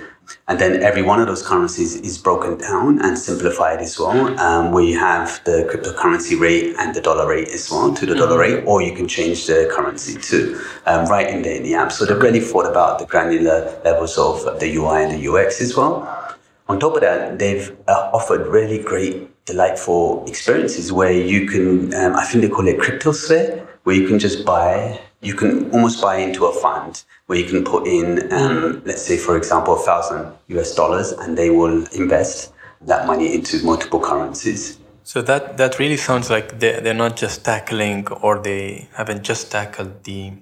And 0.47 0.59
then 0.59 0.81
every 0.81 1.01
one 1.01 1.19
of 1.19 1.27
those 1.27 1.45
currencies 1.45 1.95
is 1.95 2.17
broken 2.17 2.57
down 2.57 2.99
and 3.03 3.17
simplified 3.17 3.79
as 3.79 3.99
well, 3.99 4.39
um, 4.39 4.73
you 4.83 4.97
have 4.99 5.41
the 5.45 5.69
cryptocurrency 5.71 6.39
rate 6.39 6.75
and 6.79 6.95
the 6.95 7.01
dollar 7.01 7.27
rate 7.27 7.49
as 7.49 7.69
well 7.69 7.93
to 7.93 8.05
the 8.05 8.15
dollar 8.15 8.39
rate, 8.39 8.63
or 8.65 8.81
you 8.81 8.93
can 8.95 9.07
change 9.07 9.45
the 9.45 9.71
currency 9.71 10.19
too, 10.19 10.59
um, 10.85 11.05
right 11.05 11.27
in 11.27 11.41
there 11.41 11.55
in 11.55 11.63
the 11.63 11.75
app. 11.75 11.91
So 11.91 12.05
they've 12.05 12.17
really 12.17 12.39
thought 12.39 12.65
about 12.65 12.99
the 12.99 13.05
granular 13.05 13.79
levels 13.83 14.17
of 14.17 14.59
the 14.59 14.75
UI 14.75 15.03
and 15.03 15.11
the 15.11 15.31
UX 15.31 15.61
as 15.61 15.75
well. 15.75 16.35
On 16.67 16.79
top 16.79 16.95
of 16.95 17.01
that, 17.01 17.39
they've 17.39 17.75
uh, 17.87 18.11
offered 18.13 18.47
really 18.47 18.81
great, 18.81 19.45
delightful 19.45 20.23
experiences 20.27 20.91
where 20.91 21.11
you 21.11 21.47
can, 21.47 21.93
um, 21.95 22.15
I 22.15 22.23
think 22.25 22.43
they 22.43 22.49
call 22.49 22.67
it 22.67 22.77
CryptoSphere, 22.77 23.65
where 23.83 23.95
you 23.95 24.07
can 24.07 24.19
just 24.19 24.45
buy, 24.45 24.99
you 25.21 25.33
can 25.33 25.69
almost 25.71 26.01
buy 26.01 26.17
into 26.17 26.45
a 26.45 26.53
fund 26.61 27.03
where 27.25 27.37
you 27.37 27.45
can 27.45 27.63
put 27.63 27.87
in, 27.87 28.31
um, 28.31 28.81
let's 28.85 29.01
say, 29.01 29.17
for 29.17 29.35
example, 29.37 29.75
a 29.75 29.79
thousand 29.79 30.33
US 30.47 30.73
dollars 30.75 31.11
and 31.11 31.37
they 31.37 31.49
will 31.49 31.85
invest 31.93 32.53
that 32.81 33.05
money 33.05 33.35
into 33.35 33.63
multiple 33.63 33.99
currencies. 33.99 34.79
So 35.03 35.21
that 35.23 35.57
that 35.57 35.79
really 35.79 35.97
sounds 35.97 36.29
like 36.29 36.59
they 36.59 36.79
they're 36.79 36.93
not 36.93 37.17
just 37.17 37.43
tackling 37.43 38.07
or 38.21 38.39
they 38.39 38.87
haven't 38.93 39.23
just 39.23 39.51
tackled 39.51 40.03
the 40.03 40.33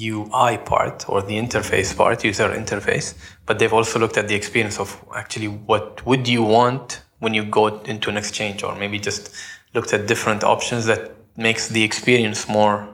UI 0.00 0.58
part 0.58 1.08
or 1.08 1.22
the 1.22 1.36
interface 1.36 1.96
part, 1.96 2.24
user 2.24 2.48
interface, 2.50 3.14
but 3.46 3.58
they've 3.58 3.72
also 3.72 3.98
looked 3.98 4.16
at 4.16 4.28
the 4.28 4.34
experience 4.34 4.78
of 4.78 5.02
actually 5.14 5.48
what 5.48 6.04
would 6.06 6.28
you 6.28 6.42
want 6.42 7.02
when 7.18 7.34
you 7.34 7.44
go 7.44 7.80
into 7.80 8.10
an 8.10 8.16
exchange 8.16 8.62
or 8.62 8.74
maybe 8.76 8.98
just 8.98 9.34
looked 9.74 9.92
at 9.92 10.06
different 10.06 10.44
options 10.44 10.86
that 10.86 11.12
makes 11.36 11.68
the 11.68 11.82
experience 11.82 12.48
more 12.48 12.88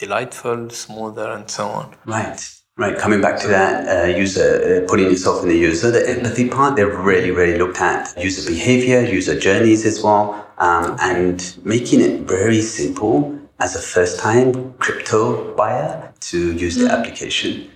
delightful, 0.00 0.70
smoother 0.70 1.30
and 1.30 1.48
so 1.48 1.68
on. 1.68 1.94
Right. 2.06 2.40
Right, 2.76 2.96
coming 2.96 3.20
back 3.20 3.38
to 3.40 3.48
that 3.48 3.74
uh, 3.86 4.06
user, 4.08 4.48
uh, 4.84 4.88
putting 4.88 5.10
yourself 5.10 5.42
in 5.42 5.50
the 5.50 5.58
user, 5.58 5.90
the 5.90 6.08
empathy 6.08 6.48
part, 6.48 6.76
they've 6.76 6.98
really, 7.10 7.30
really 7.30 7.58
looked 7.58 7.78
at 7.78 8.16
user 8.16 8.48
behavior, 8.48 9.02
user 9.02 9.38
journeys 9.38 9.84
as 9.84 10.02
well, 10.02 10.48
um, 10.56 10.96
and 10.98 11.58
making 11.62 12.00
it 12.00 12.22
very 12.22 12.62
simple 12.62 13.38
as 13.58 13.76
a 13.76 13.82
first 13.82 14.18
time 14.18 14.72
crypto 14.78 15.54
buyer 15.56 16.10
to 16.20 16.52
use 16.52 16.76
the 16.76 16.90
application. 16.90 17.70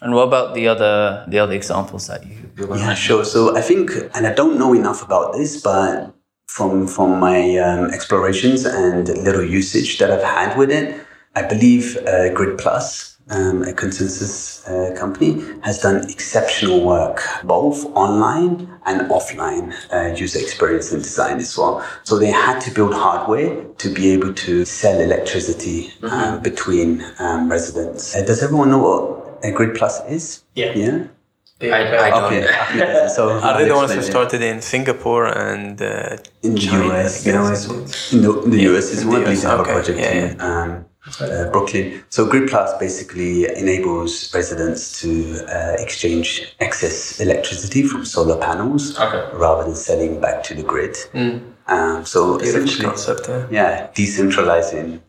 and 0.00 0.14
what 0.14 0.22
about 0.22 0.54
the 0.54 0.66
other 0.66 1.26
the 1.28 1.38
other 1.38 1.52
examples 1.52 2.06
that 2.06 2.24
you 2.24 2.48
you 2.56 2.66
were 2.66 2.76
Yeah, 2.76 2.94
sure. 2.94 3.24
So 3.24 3.56
I 3.56 3.60
think, 3.60 3.90
and 4.14 4.26
I 4.26 4.32
don't 4.32 4.58
know 4.58 4.72
enough 4.72 5.02
about 5.02 5.32
this, 5.34 5.60
but 5.60 6.14
from 6.46 6.86
from 6.86 7.20
my 7.20 7.56
um, 7.58 7.90
explorations 7.90 8.64
and 8.64 9.08
little 9.08 9.44
usage 9.44 9.98
that 9.98 10.10
I've 10.10 10.24
had 10.24 10.56
with 10.56 10.70
it, 10.70 10.88
I 11.38 11.42
believe 11.46 11.96
uh, 11.98 12.32
Grid 12.34 12.58
Plus, 12.58 13.16
um, 13.30 13.62
a 13.62 13.72
Consensys 13.72 14.34
uh, 14.68 14.98
company, 14.98 15.32
has 15.62 15.76
done 15.86 15.98
exceptional 16.10 16.78
work 16.84 17.20
both 17.44 17.78
online 18.04 18.52
and 18.86 18.98
offline 19.16 19.66
uh, 19.92 20.14
user 20.24 20.40
experience 20.40 20.90
and 20.92 21.00
design 21.10 21.36
as 21.38 21.56
well. 21.56 21.74
So 22.02 22.18
they 22.18 22.32
had 22.46 22.58
to 22.66 22.70
build 22.72 22.92
hardware 22.94 23.52
to 23.82 23.88
be 23.98 24.04
able 24.16 24.32
to 24.46 24.64
sell 24.64 24.98
electricity 25.08 25.78
um, 26.02 26.42
between 26.42 26.88
um, 27.20 27.40
residents. 27.56 28.16
Uh, 28.16 28.22
does 28.30 28.42
everyone 28.42 28.70
know 28.70 28.82
what 28.88 29.44
a 29.44 29.52
Grid 29.52 29.76
Plus 29.78 29.94
is? 30.16 30.42
Yeah. 30.56 30.72
Yeah. 30.74 30.98
I, 31.60 31.66
I 32.06 32.10
don't 32.10 32.24
Okay. 32.24 32.42
okay, 32.70 33.08
so 33.16 33.22
Are 33.46 33.58
they 33.58 33.68
the 33.68 33.74
ones 33.74 33.92
who 33.92 34.02
started 34.02 34.42
in 34.42 34.60
Singapore 34.62 35.26
and 35.26 35.80
uh, 35.82 36.16
in 36.42 36.54
the 36.54 36.60
China, 36.60 36.94
I 36.94 37.02
US, 37.02 37.24
guess? 37.24 37.68
yes. 37.68 38.12
In 38.12 38.22
the, 38.22 38.32
in 38.44 38.50
the 38.50 38.62
US 38.70 38.92
as 38.92 39.02
in 39.02 39.08
well. 39.08 39.22
the 39.24 39.30
We 39.30 39.36
have 39.40 39.60
okay, 39.60 39.70
a 39.70 39.74
project 39.74 39.98
yeah, 39.98 40.12
in 40.12 40.40
um, 40.40 40.84
uh, 41.20 41.50
Brooklyn. 41.50 42.02
So 42.10 42.26
Grid 42.26 42.48
Plus 42.48 42.76
basically 42.78 43.46
enables 43.56 44.32
residents 44.34 45.00
to 45.00 45.44
uh, 45.48 45.76
exchange 45.78 46.54
excess 46.60 47.20
electricity 47.20 47.82
from 47.82 48.04
solar 48.04 48.38
panels 48.40 48.98
Okay. 48.98 49.22
rather 49.36 49.64
than 49.64 49.74
selling 49.74 50.20
back 50.20 50.42
to 50.44 50.54
the 50.54 50.62
grid. 50.62 50.96
Um, 51.14 52.04
so 52.04 52.38
Beautiful 52.38 52.62
essentially, 52.62 52.84
concept, 52.86 53.28
yeah. 53.28 53.46
yeah, 53.50 53.88
decentralizing 53.94 55.00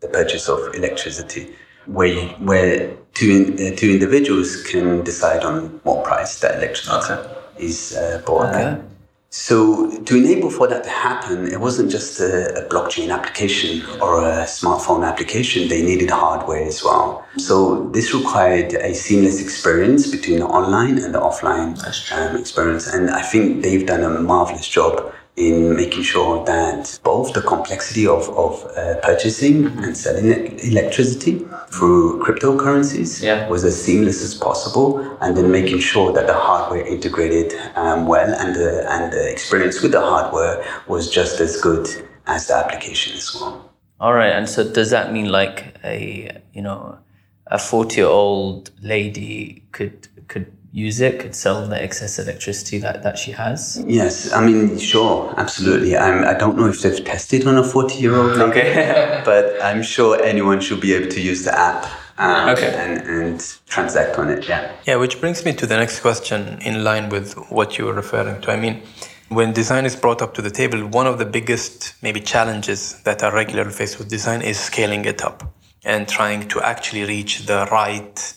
the 0.00 0.08
purchase 0.08 0.48
of 0.48 0.74
electricity, 0.74 1.54
where 1.86 2.08
you, 2.08 2.28
where 2.50 2.96
two 3.14 3.30
in, 3.30 3.72
uh, 3.72 3.76
two 3.76 3.90
individuals 3.90 4.62
can 4.64 5.04
decide 5.04 5.44
on 5.44 5.80
what 5.84 6.04
price 6.04 6.40
that 6.40 6.56
electricity 6.58 7.14
is 7.58 7.96
uh, 7.96 8.20
bought 8.26 8.48
Okay. 8.54 8.80
So 9.30 9.90
to 10.04 10.16
enable 10.16 10.50
for 10.50 10.66
that 10.68 10.84
to 10.84 10.90
happen, 10.90 11.52
it 11.52 11.60
wasn't 11.60 11.90
just 11.90 12.18
a, 12.18 12.64
a 12.64 12.68
blockchain 12.68 13.12
application 13.12 13.84
or 14.00 14.24
a 14.24 14.44
smartphone 14.44 15.06
application. 15.06 15.68
They 15.68 15.82
needed 15.82 16.08
hardware 16.08 16.64
as 16.64 16.82
well. 16.82 17.26
So 17.36 17.90
this 17.90 18.14
required 18.14 18.72
a 18.72 18.94
seamless 18.94 19.42
experience 19.42 20.10
between 20.10 20.38
the 20.38 20.46
online 20.46 20.98
and 20.98 21.14
the 21.14 21.20
offline 21.20 21.76
um, 22.12 22.36
experience. 22.36 22.86
And 22.86 23.10
I 23.10 23.20
think 23.20 23.62
they've 23.62 23.86
done 23.86 24.02
a 24.02 24.18
marvelous 24.20 24.66
job 24.66 25.12
in 25.38 25.76
making 25.76 26.02
sure 26.02 26.44
that 26.44 26.98
both 27.04 27.32
the 27.32 27.40
complexity 27.42 28.06
of, 28.06 28.28
of 28.30 28.64
uh, 28.76 28.96
purchasing 29.02 29.66
and 29.84 29.96
selling 29.96 30.58
electricity 30.60 31.46
through 31.70 32.20
cryptocurrencies 32.24 33.22
Yeah. 33.22 33.48
was 33.48 33.64
as 33.64 33.80
seamless 33.80 34.22
as 34.22 34.34
possible, 34.34 34.88
and 35.20 35.36
then 35.36 35.50
making 35.50 35.78
sure 35.80 36.12
that 36.12 36.26
the 36.26 36.34
hardware 36.34 36.84
integrated 36.86 37.52
um, 37.76 38.06
well 38.06 38.30
and 38.40 38.56
the, 38.56 38.70
and 38.90 39.12
the 39.12 39.30
experience 39.30 39.80
with 39.82 39.92
the 39.92 40.00
hardware 40.00 40.64
was 40.88 41.08
just 41.10 41.40
as 41.40 41.60
good 41.60 41.86
as 42.26 42.48
the 42.48 42.56
application 42.56 43.16
as 43.16 43.34
well. 43.34 43.70
All 44.00 44.12
right, 44.14 44.32
and 44.32 44.48
so 44.48 44.60
does 44.78 44.90
that 44.90 45.12
mean 45.12 45.28
like 45.30 45.76
a 45.84 46.40
you 46.52 46.62
know 46.62 46.98
a 47.46 47.58
forty 47.58 47.96
year 48.00 48.06
old 48.06 48.70
lady 48.82 49.64
could 49.72 50.06
could 50.28 50.46
use 50.72 51.00
it, 51.00 51.18
could 51.20 51.34
sell 51.34 51.66
the 51.66 51.82
excess 51.82 52.18
electricity 52.18 52.78
that, 52.78 53.02
that 53.02 53.18
she 53.18 53.32
has? 53.32 53.82
Yes, 53.86 54.32
I 54.32 54.44
mean, 54.44 54.78
sure, 54.78 55.32
absolutely. 55.36 55.96
I'm, 55.96 56.24
I 56.24 56.34
don't 56.34 56.56
know 56.56 56.68
if 56.68 56.82
they've 56.82 57.02
tested 57.04 57.46
on 57.46 57.56
a 57.56 57.64
40 57.64 57.94
year 57.98 58.14
old 58.16 58.38
Okay. 58.38 59.22
but 59.24 59.62
I'm 59.62 59.82
sure 59.82 60.22
anyone 60.22 60.60
should 60.60 60.80
be 60.80 60.92
able 60.94 61.08
to 61.10 61.20
use 61.20 61.44
the 61.44 61.58
app 61.58 61.86
um, 62.18 62.50
Okay. 62.50 62.74
and, 62.74 63.06
and 63.08 63.58
transact 63.66 64.18
on 64.18 64.28
it. 64.28 64.46
Yeah. 64.48 64.70
Yeah, 64.86 64.96
which 64.96 65.20
brings 65.20 65.44
me 65.44 65.54
to 65.54 65.66
the 65.66 65.76
next 65.76 66.00
question 66.00 66.58
in 66.62 66.84
line 66.84 67.08
with 67.08 67.34
what 67.50 67.78
you 67.78 67.86
were 67.86 67.94
referring 67.94 68.40
to. 68.42 68.50
I 68.52 68.56
mean, 68.56 68.82
when 69.28 69.52
design 69.52 69.84
is 69.86 69.94
brought 69.96 70.22
up 70.22 70.34
to 70.34 70.42
the 70.42 70.50
table, 70.50 70.86
one 70.86 71.06
of 71.06 71.18
the 71.18 71.26
biggest 71.26 71.94
maybe 72.02 72.20
challenges 72.20 73.02
that 73.02 73.22
are 73.22 73.32
regularly 73.34 73.72
faced 73.72 73.98
with 73.98 74.08
design 74.08 74.42
is 74.42 74.58
scaling 74.58 75.04
it 75.04 75.22
up 75.22 75.54
and 75.84 76.08
trying 76.08 76.48
to 76.48 76.60
actually 76.60 77.04
reach 77.04 77.46
the 77.46 77.66
right 77.70 78.34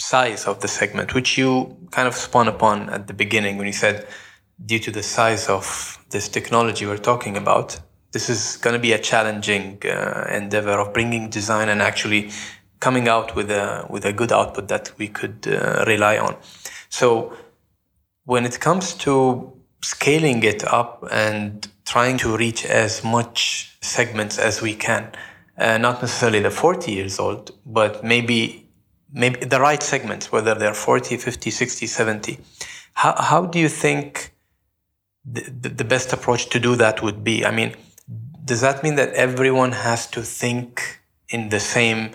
size 0.00 0.46
of 0.46 0.60
the 0.60 0.68
segment, 0.68 1.14
which 1.14 1.36
you 1.36 1.76
kind 1.90 2.08
of 2.08 2.14
spun 2.14 2.48
upon 2.48 2.88
at 2.88 3.06
the 3.06 3.14
beginning 3.14 3.58
when 3.58 3.66
you 3.66 3.72
said, 3.72 4.06
due 4.64 4.78
to 4.78 4.90
the 4.90 5.02
size 5.02 5.48
of 5.48 5.98
this 6.10 6.28
technology 6.28 6.86
we're 6.86 6.96
talking 6.96 7.36
about, 7.36 7.78
this 8.12 8.28
is 8.28 8.56
going 8.56 8.74
to 8.74 8.80
be 8.80 8.92
a 8.92 8.98
challenging 8.98 9.78
uh, 9.84 10.26
endeavor 10.30 10.80
of 10.80 10.92
bringing 10.92 11.30
design 11.30 11.68
and 11.68 11.80
actually 11.80 12.30
coming 12.80 13.08
out 13.08 13.36
with 13.36 13.50
a 13.50 13.86
with 13.90 14.04
a 14.04 14.12
good 14.12 14.32
output 14.32 14.68
that 14.68 14.90
we 14.98 15.06
could 15.06 15.46
uh, 15.46 15.84
rely 15.86 16.18
on. 16.18 16.34
So 16.88 17.34
when 18.24 18.44
it 18.44 18.58
comes 18.58 18.94
to 18.94 19.52
scaling 19.82 20.42
it 20.42 20.64
up 20.64 21.06
and 21.12 21.68
trying 21.84 22.16
to 22.18 22.36
reach 22.36 22.64
as 22.64 23.04
much 23.04 23.76
segments 23.80 24.38
as 24.38 24.62
we 24.62 24.74
can, 24.74 25.12
uh, 25.58 25.78
not 25.78 26.00
necessarily 26.00 26.40
the 26.40 26.50
40 26.50 26.92
years 26.92 27.18
old, 27.18 27.50
but 27.66 28.02
maybe 28.02 28.59
maybe 29.12 29.44
the 29.44 29.60
right 29.60 29.82
segments, 29.82 30.30
whether 30.32 30.54
they're 30.54 30.74
40, 30.74 31.16
50, 31.16 31.50
60, 31.50 31.86
70. 31.86 32.38
How, 32.94 33.14
how 33.16 33.46
do 33.46 33.58
you 33.58 33.68
think 33.68 34.34
the, 35.24 35.42
the, 35.42 35.68
the 35.68 35.84
best 35.84 36.12
approach 36.12 36.48
to 36.50 36.60
do 36.60 36.76
that 36.76 37.02
would 37.02 37.22
be? 37.24 37.44
I 37.44 37.50
mean, 37.50 37.74
does 38.44 38.60
that 38.60 38.82
mean 38.82 38.96
that 38.96 39.12
everyone 39.14 39.72
has 39.72 40.06
to 40.08 40.22
think 40.22 41.00
in 41.28 41.50
the 41.50 41.60
same 41.60 42.10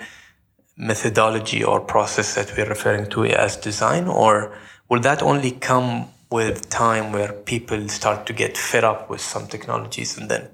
methodology 0.78 1.64
or 1.64 1.80
process 1.80 2.36
that 2.36 2.56
we're 2.56 2.68
referring 2.68 3.10
to 3.12 3.26
as 3.26 3.56
design, 3.56 4.08
or 4.08 4.58
will 4.90 5.00
that 5.00 5.22
only 5.22 5.52
come 5.52 6.08
with 6.30 6.70
time 6.70 7.14
where 7.14 7.32
people 7.32 7.88
start 7.88 8.26
to 8.26 8.34
get 8.34 8.58
fed 8.58 8.84
up 8.84 9.10
with 9.10 9.22
some 9.22 9.48
technologies 9.48 10.18
and 10.18 10.30
then 10.30 10.50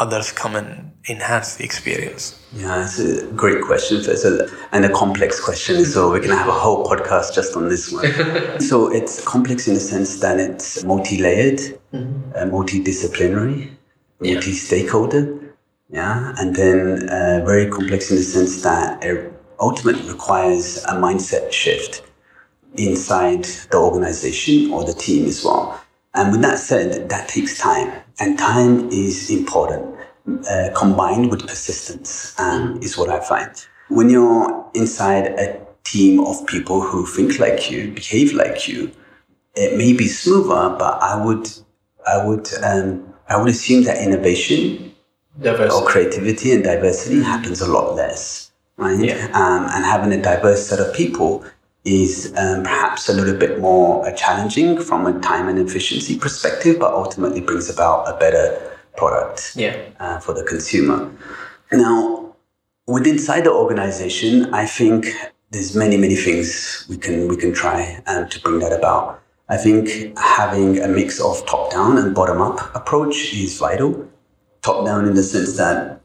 others 0.00 0.32
come 0.32 0.56
and 0.56 0.92
enhance 1.08 1.56
the 1.56 1.64
experience? 1.64 2.40
Yeah, 2.52 2.84
it's 2.84 2.98
a 2.98 3.26
great 3.32 3.62
question, 3.62 3.98
Faisal, 3.98 4.50
and 4.72 4.84
a 4.84 4.90
complex 4.90 5.40
question. 5.40 5.84
So 5.84 6.10
we're 6.10 6.18
going 6.18 6.30
to 6.30 6.36
have 6.36 6.48
a 6.48 6.52
whole 6.52 6.84
podcast 6.84 7.34
just 7.34 7.56
on 7.56 7.68
this 7.68 7.92
one. 7.92 8.60
so 8.60 8.92
it's 8.92 9.24
complex 9.24 9.68
in 9.68 9.74
the 9.74 9.80
sense 9.80 10.20
that 10.20 10.38
it's 10.38 10.84
multi-layered, 10.84 11.60
uh, 11.92 12.46
multidisciplinary, 12.46 13.70
multi-stakeholder, 14.20 15.54
yeah, 15.90 16.34
and 16.38 16.56
then 16.56 17.08
uh, 17.08 17.42
very 17.44 17.70
complex 17.70 18.10
in 18.10 18.16
the 18.16 18.22
sense 18.22 18.62
that 18.62 19.02
it 19.04 19.32
ultimately 19.60 20.10
requires 20.10 20.82
a 20.84 20.92
mindset 20.92 21.52
shift 21.52 22.02
inside 22.76 23.44
the 23.44 23.76
organization 23.76 24.72
or 24.72 24.84
the 24.84 24.92
team 24.92 25.26
as 25.26 25.44
well. 25.44 25.80
And 26.14 26.32
with 26.32 26.42
that 26.42 26.58
said, 26.58 27.08
that 27.08 27.28
takes 27.28 27.58
time, 27.58 27.92
and 28.18 28.38
time 28.38 28.88
is 28.90 29.30
important. 29.30 29.94
Uh, 30.50 30.70
combined 30.74 31.30
with 31.30 31.46
persistence 31.46 32.38
um, 32.40 32.80
is 32.82 32.98
what 32.98 33.08
I 33.08 33.20
find. 33.20 33.52
When 33.88 34.10
you're 34.10 34.68
inside 34.74 35.26
a 35.38 35.64
team 35.84 36.18
of 36.18 36.44
people 36.46 36.80
who 36.80 37.06
think 37.06 37.38
like 37.38 37.70
you, 37.70 37.92
behave 37.92 38.32
like 38.32 38.66
you, 38.66 38.90
it 39.54 39.78
may 39.78 39.92
be 39.92 40.08
smoother, 40.08 40.76
but 40.76 41.00
I 41.00 41.24
would, 41.24 41.48
I 42.06 42.26
would, 42.26 42.48
um, 42.64 43.14
I 43.28 43.36
would 43.36 43.48
assume 43.48 43.84
that 43.84 44.02
innovation 44.02 44.94
or 45.44 45.86
creativity 45.86 46.52
and 46.52 46.64
diversity 46.64 47.22
happens 47.22 47.60
a 47.60 47.70
lot 47.70 47.94
less, 47.94 48.50
right? 48.78 48.98
Yeah. 48.98 49.26
Um, 49.32 49.68
and 49.70 49.84
having 49.84 50.12
a 50.12 50.20
diverse 50.20 50.66
set 50.66 50.80
of 50.80 50.92
people 50.92 51.44
is 51.86 52.34
um, 52.36 52.64
perhaps 52.64 53.08
a 53.08 53.12
little 53.12 53.36
bit 53.36 53.60
more 53.60 54.06
uh, 54.06 54.12
challenging 54.12 54.78
from 54.80 55.06
a 55.06 55.18
time 55.20 55.48
and 55.48 55.58
efficiency 55.58 56.18
perspective, 56.18 56.78
but 56.80 56.92
ultimately 56.92 57.40
brings 57.40 57.70
about 57.70 58.04
a 58.12 58.18
better 58.18 58.76
product 58.96 59.52
Yeah. 59.54 59.76
uh, 60.00 60.18
for 60.18 60.34
the 60.34 60.42
consumer. 60.42 61.10
Now, 61.70 62.34
with 62.86 63.06
inside 63.06 63.44
the 63.44 63.52
organization, 63.52 64.52
I 64.52 64.66
think 64.66 65.06
there's 65.50 65.76
many, 65.76 65.96
many 65.96 66.16
things 66.16 66.84
we 66.88 66.96
can 66.96 67.28
we 67.28 67.36
can 67.36 67.52
try 67.54 68.02
um, 68.06 68.28
to 68.28 68.40
bring 68.40 68.58
that 68.60 68.72
about. 68.72 69.22
I 69.48 69.56
think 69.56 70.18
having 70.18 70.80
a 70.80 70.88
mix 70.88 71.20
of 71.20 71.46
top 71.46 71.70
down 71.70 71.98
and 71.98 72.14
bottom 72.14 72.42
up 72.42 72.74
approach 72.74 73.32
is 73.32 73.58
vital. 73.58 74.08
Top 74.62 74.84
down 74.84 75.06
in 75.06 75.14
the 75.14 75.22
sense 75.22 75.56
that 75.56 76.00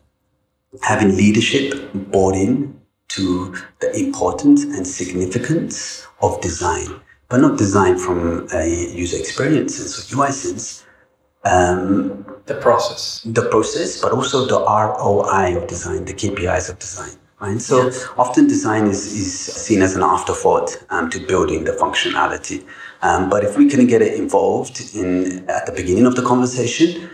having 0.84 1.18
leadership 1.18 1.74
bought 1.94 2.36
in 2.36 2.80
to 3.16 3.56
the 3.80 3.90
importance 3.98 4.64
and 4.64 4.86
significance 4.86 6.08
of 6.22 6.40
design, 6.42 6.88
but 7.30 7.38
not 7.42 7.58
design 7.58 7.98
from 7.98 8.48
a 8.54 8.66
user 9.04 9.18
experience 9.18 9.76
sense 9.76 10.14
or 10.14 10.18
UI 10.18 10.32
sense, 10.32 10.86
um, 11.44 12.26
The 12.46 12.56
process. 12.56 13.22
the 13.26 13.46
process, 13.50 14.02
but 14.02 14.12
also 14.12 14.46
the 14.46 14.60
ROI 14.60 15.58
of 15.58 15.68
design, 15.68 16.06
the 16.06 16.14
KPIs 16.14 16.70
of 16.70 16.78
design. 16.80 17.16
Right. 17.40 17.60
So 17.60 17.90
often 18.20 18.48
design 18.48 18.86
is, 18.86 19.02
is 19.24 19.34
seen 19.34 19.82
as 19.82 19.96
an 19.96 20.04
afterthought 20.04 20.70
um, 20.92 21.10
to 21.10 21.20
building 21.26 21.64
the 21.64 21.72
functionality. 21.72 22.64
Um, 23.02 23.30
but 23.32 23.44
if 23.44 23.58
we 23.58 23.68
can 23.68 23.88
get 23.88 24.04
it 24.04 24.14
involved 24.14 24.94
in 24.94 25.50
at 25.50 25.66
the 25.66 25.72
beginning 25.72 26.06
of 26.06 26.16
the 26.16 26.22
conversation, 26.22 27.10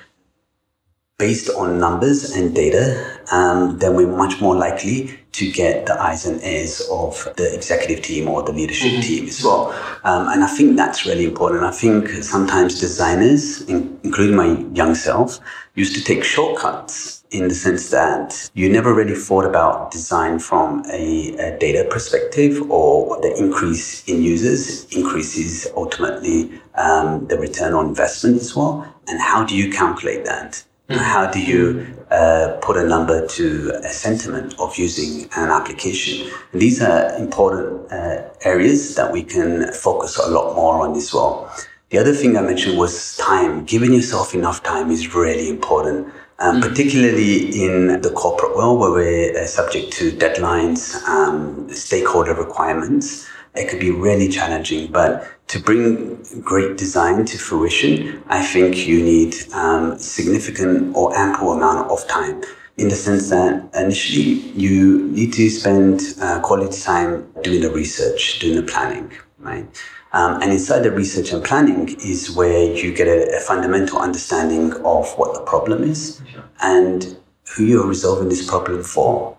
based 1.18 1.50
on 1.52 1.80
numbers 1.80 2.32
and 2.36 2.54
data, 2.54 3.20
um, 3.32 3.80
then 3.80 3.96
we're 3.96 4.16
much 4.24 4.42
more 4.42 4.56
likely 4.56 5.18
to 5.38 5.52
get 5.52 5.86
the 5.86 6.02
eyes 6.02 6.26
and 6.26 6.42
ears 6.44 6.82
of 6.92 7.28
the 7.38 7.54
executive 7.54 8.04
team 8.04 8.28
or 8.28 8.42
the 8.42 8.52
leadership 8.52 9.04
team 9.04 9.28
as 9.28 9.44
well. 9.44 9.72
Um, 10.04 10.28
and 10.30 10.44
I 10.44 10.48
think 10.48 10.78
that's 10.78 11.06
really 11.06 11.26
important. 11.26 11.64
I 11.64 11.72
think 11.72 12.10
sometimes 12.24 12.80
designers, 12.80 13.62
in, 13.70 14.00
including 14.04 14.36
my 14.36 14.58
young 14.74 14.96
self, 14.96 15.40
used 15.76 15.94
to 15.96 16.04
take 16.04 16.24
shortcuts 16.24 17.24
in 17.30 17.50
the 17.50 17.54
sense 17.54 17.92
that 17.92 18.50
you 18.56 18.68
never 18.68 18.94
really 18.96 19.14
thought 19.14 19.46
about 19.46 19.92
design 19.92 20.40
from 20.40 20.84
a, 20.92 21.36
a 21.38 21.60
data 21.60 21.88
perspective 21.92 22.54
or 22.72 23.22
the 23.22 23.36
increase 23.38 24.04
in 24.08 24.24
users 24.24 24.86
increases 24.96 25.68
ultimately 25.76 26.50
um, 26.76 27.28
the 27.28 27.38
return 27.38 27.74
on 27.74 27.88
investment 27.88 28.38
as 28.38 28.56
well. 28.56 28.92
And 29.08 29.22
how 29.22 29.44
do 29.44 29.56
you 29.56 29.72
calculate 29.72 30.26
that? 30.26 30.64
How 30.90 31.30
do 31.30 31.42
you 31.42 31.86
uh, 32.10 32.58
put 32.62 32.78
a 32.78 32.88
number 32.88 33.28
to 33.28 33.72
a 33.84 33.90
sentiment 33.90 34.56
of 34.58 34.78
using 34.78 35.30
an 35.36 35.50
application? 35.50 36.32
And 36.54 36.62
these 36.62 36.82
are 36.82 37.14
important 37.18 37.92
uh, 37.92 38.30
areas 38.46 38.96
that 38.96 39.12
we 39.12 39.24
can 39.24 39.74
focus 39.74 40.18
a 40.18 40.30
lot 40.30 40.56
more 40.56 40.88
on 40.88 40.96
as 40.96 41.14
well. 41.14 41.54
The 41.90 41.98
other 41.98 42.14
thing 42.14 42.38
I 42.38 42.42
mentioned 42.42 42.78
was 42.78 43.18
time. 43.18 43.66
Giving 43.66 43.94
yourself 43.94 44.34
enough 44.34 44.64
time 44.64 44.90
is 44.90 45.14
really 45.14 45.50
important, 45.50 46.08
um, 46.40 46.62
particularly 46.62 47.64
in 47.66 48.00
the 48.02 48.12
corporate 48.12 48.56
world 48.56 48.80
where 48.80 48.92
we're 48.92 49.38
uh, 49.38 49.46
subject 49.46 49.92
to 49.94 50.12
deadlines, 50.12 50.96
um, 51.04 51.68
stakeholder 51.70 52.34
requirements. 52.34 53.28
It 53.56 53.68
could 53.68 53.80
be 53.82 53.92
really 53.92 54.30
challenging, 54.30 54.92
but 54.92 55.28
to 55.48 55.60
bring 55.60 56.22
great 56.42 56.78
design 56.78 57.26
to 57.26 57.38
fruition, 57.38 58.22
I 58.28 58.44
think 58.44 58.86
you 58.86 59.02
need 59.02 59.36
um, 59.54 59.98
significant 59.98 60.96
or 60.96 61.16
ample 61.16 61.54
amount 61.54 61.90
of 61.90 62.06
time. 62.08 62.42
In 62.78 62.90
the 62.90 62.96
sense 62.96 63.30
that 63.30 63.70
initially 63.74 64.52
you 64.52 65.08
need 65.08 65.34
to 65.34 65.50
spend 65.50 66.02
uh, 66.22 66.40
quality 66.42 66.80
time 66.80 67.28
doing 67.42 67.62
the 67.62 67.72
research, 67.72 68.40
doing 68.40 68.56
the 68.58 68.72
planning, 68.72 69.12
right? 69.40 69.66
Um, 70.14 70.42
and 70.42 70.52
inside 70.52 70.82
the 70.82 70.92
research 70.92 71.32
and 71.34 71.44
planning 71.44 71.96
is 72.04 72.36
where 72.36 72.72
you 72.74 72.94
get 72.94 73.08
a, 73.08 73.38
a 73.38 73.40
fundamental 73.40 74.00
understanding 74.00 74.74
of 74.86 75.12
what 75.18 75.34
the 75.34 75.42
problem 75.42 75.84
is 75.84 76.22
and 76.62 77.18
who 77.56 77.64
you're 77.64 77.88
resolving 77.88 78.30
this 78.30 78.48
problem 78.48 78.84
for. 78.84 79.38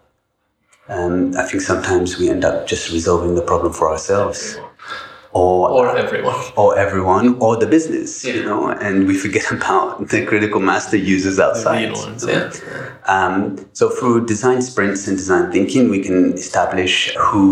Um, 0.89 1.37
I 1.37 1.45
think 1.45 1.63
sometimes 1.63 2.19
we 2.19 2.31
end 2.31 2.45
up 2.45 2.67
just 2.67 2.93
resolving 2.93 3.35
the 3.35 3.43
problem 3.43 3.73
for 3.73 3.91
ourselves, 3.91 4.59
or 5.39 5.71
Or 5.79 5.87
everyone. 6.05 6.37
or 6.61 6.71
everyone, 6.85 7.27
or 7.45 7.53
the 7.65 7.67
business, 7.77 8.11
you 8.25 8.43
know, 8.49 8.63
and 8.87 9.07
we 9.09 9.15
forget 9.25 9.47
about 9.59 10.09
the 10.13 10.21
critical 10.31 10.61
mass 10.69 10.85
the 10.91 10.99
users 10.99 11.39
outside. 11.47 11.93
ones, 11.93 12.25
yeah. 12.27 12.51
Um, 13.15 13.35
so 13.79 13.85
through 13.97 14.27
design 14.27 14.61
sprints 14.71 15.01
and 15.09 15.17
design 15.17 15.45
thinking, 15.57 15.83
we 15.97 16.01
can 16.09 16.19
establish 16.35 16.95
who 17.27 17.43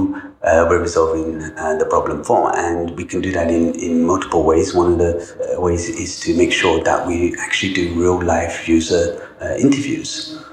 uh, 0.43 0.65
we're 0.69 0.81
resolving 0.89 1.29
uh, 1.43 1.77
the 1.83 1.87
problem 1.95 2.23
for, 2.29 2.43
and 2.67 2.83
we 2.99 3.05
can 3.05 3.21
do 3.21 3.33
that 3.39 3.49
in, 3.51 3.75
in 3.87 4.05
multiple 4.13 4.43
ways. 4.51 4.75
One 4.83 4.93
of 4.95 4.99
the 5.05 5.13
uh, 5.57 5.61
ways 5.67 5.89
is 5.89 6.21
to 6.25 6.37
make 6.37 6.53
sure 6.53 6.77
that 6.85 7.07
we 7.07 7.35
actually 7.45 7.73
do 7.81 7.85
real 8.03 8.19
life 8.23 8.69
user 8.77 9.05
uh, 9.43 9.55
interviews, 9.67 10.11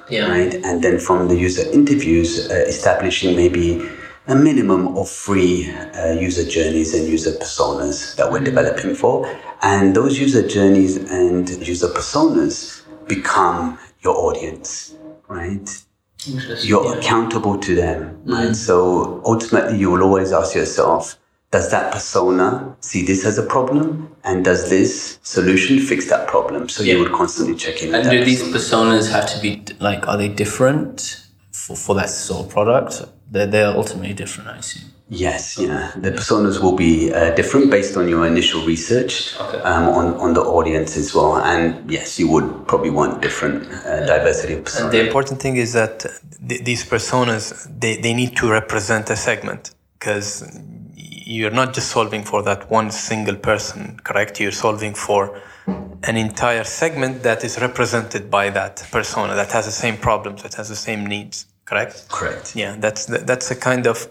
Yeah. 0.10 0.30
right? 0.36 0.54
And 0.68 0.76
then 0.86 0.96
from 1.08 1.28
the 1.32 1.38
user 1.48 1.66
interviews, 1.80 2.30
uh, 2.50 2.54
establishing 2.74 3.36
maybe 3.44 3.68
a 4.28 4.36
minimum 4.36 4.98
of 4.98 5.10
three 5.10 5.70
uh, 5.72 6.14
user 6.14 6.48
journeys 6.48 6.94
and 6.94 7.08
user 7.08 7.32
personas 7.32 8.16
that 8.16 8.32
we're 8.32 8.44
developing 8.44 8.96
for. 8.96 9.28
And 9.62 9.96
those 9.96 10.20
user 10.20 10.48
journeys 10.48 10.98
and 11.12 11.50
user 11.66 11.88
personas 11.88 12.84
become 13.08 13.78
your 14.02 14.16
audience, 14.16 14.96
right? 15.28 15.70
you're 16.62 16.98
accountable 16.98 17.58
to 17.60 17.76
them, 17.76 18.18
right? 18.26 18.50
Mm. 18.50 18.56
So 18.56 19.22
ultimately, 19.26 19.78
you 19.78 19.92
will 19.92 20.04
always 20.04 20.32
ask 20.32 20.56
yourself, 20.56 21.18
does 21.52 21.70
that 21.72 21.92
persona 21.92 22.76
see 22.80 23.06
this 23.06 23.26
as 23.26 23.38
a 23.38 23.44
problem? 23.44 24.16
And 24.24 24.44
does 24.44 24.70
this 24.70 25.20
solution 25.24 25.80
fix 25.80 26.10
that 26.10 26.28
problem? 26.28 26.70
So 26.70 26.84
yeah. 26.84 26.94
you 26.94 27.00
would 27.02 27.12
constantly 27.12 27.56
check 27.56 27.84
in. 27.84 27.94
And 27.94 28.10
do 28.10 28.24
these 28.24 28.42
personas 28.42 29.12
have 29.12 29.28
to 29.34 29.42
be 29.42 29.64
like, 29.80 30.08
are 30.08 30.18
they 30.18 30.30
different 30.30 31.26
for, 31.52 31.76
for 31.76 31.96
that 31.96 32.10
sort 32.10 32.46
of 32.46 32.52
product? 32.52 33.04
They're, 33.34 33.48
they're 33.48 33.76
ultimately 33.76 34.14
different, 34.14 34.48
I 34.50 34.58
assume. 34.58 34.92
Yes, 35.10 35.58
yeah. 35.60 35.92
The 35.96 36.12
personas 36.12 36.62
will 36.62 36.76
be 36.76 37.12
uh, 37.12 37.34
different 37.36 37.72
based 37.72 37.98
on 37.98 38.08
your 38.08 38.28
initial 38.28 38.62
research 38.64 39.36
okay. 39.40 39.58
um, 39.58 39.86
on, 40.00 40.14
on 40.26 40.34
the 40.36 40.42
audience 40.42 40.96
as 40.98 41.16
well. 41.16 41.38
And 41.38 41.90
yes, 41.90 42.20
you 42.20 42.28
would 42.30 42.68
probably 42.68 42.92
want 42.92 43.22
different 43.24 43.68
uh, 43.72 44.06
diversity 44.06 44.54
of 44.54 44.66
personas. 44.66 44.84
And 44.84 44.92
the 44.92 45.06
important 45.08 45.42
thing 45.42 45.58
is 45.58 45.74
that 45.74 46.06
th- 46.48 46.64
these 46.64 46.86
personas, 46.86 47.68
they, 47.80 47.98
they 47.98 48.14
need 48.14 48.38
to 48.38 48.52
represent 48.52 49.10
a 49.10 49.16
segment 49.16 49.72
because 49.98 50.48
you're 50.96 51.58
not 51.62 51.74
just 51.74 51.90
solving 51.90 52.24
for 52.24 52.44
that 52.44 52.70
one 52.70 52.92
single 52.92 53.36
person, 53.36 54.00
correct? 54.04 54.40
You're 54.40 54.52
solving 54.52 54.94
for 54.94 55.42
an 56.04 56.18
entire 56.18 56.66
segment 56.66 57.24
that 57.24 57.44
is 57.44 57.60
represented 57.60 58.30
by 58.30 58.52
that 58.52 58.86
persona 58.92 59.34
that 59.34 59.52
has 59.54 59.66
the 59.66 59.72
same 59.72 59.98
problems, 59.98 60.44
that 60.44 60.54
has 60.56 60.70
the 60.70 60.76
same 60.76 61.06
needs, 61.08 61.48
correct? 61.66 62.08
Correct. 62.10 62.56
Yeah, 62.56 62.76
that's 62.80 63.06
that's 63.06 63.52
a 63.52 63.56
kind 63.56 63.88
of 63.88 64.10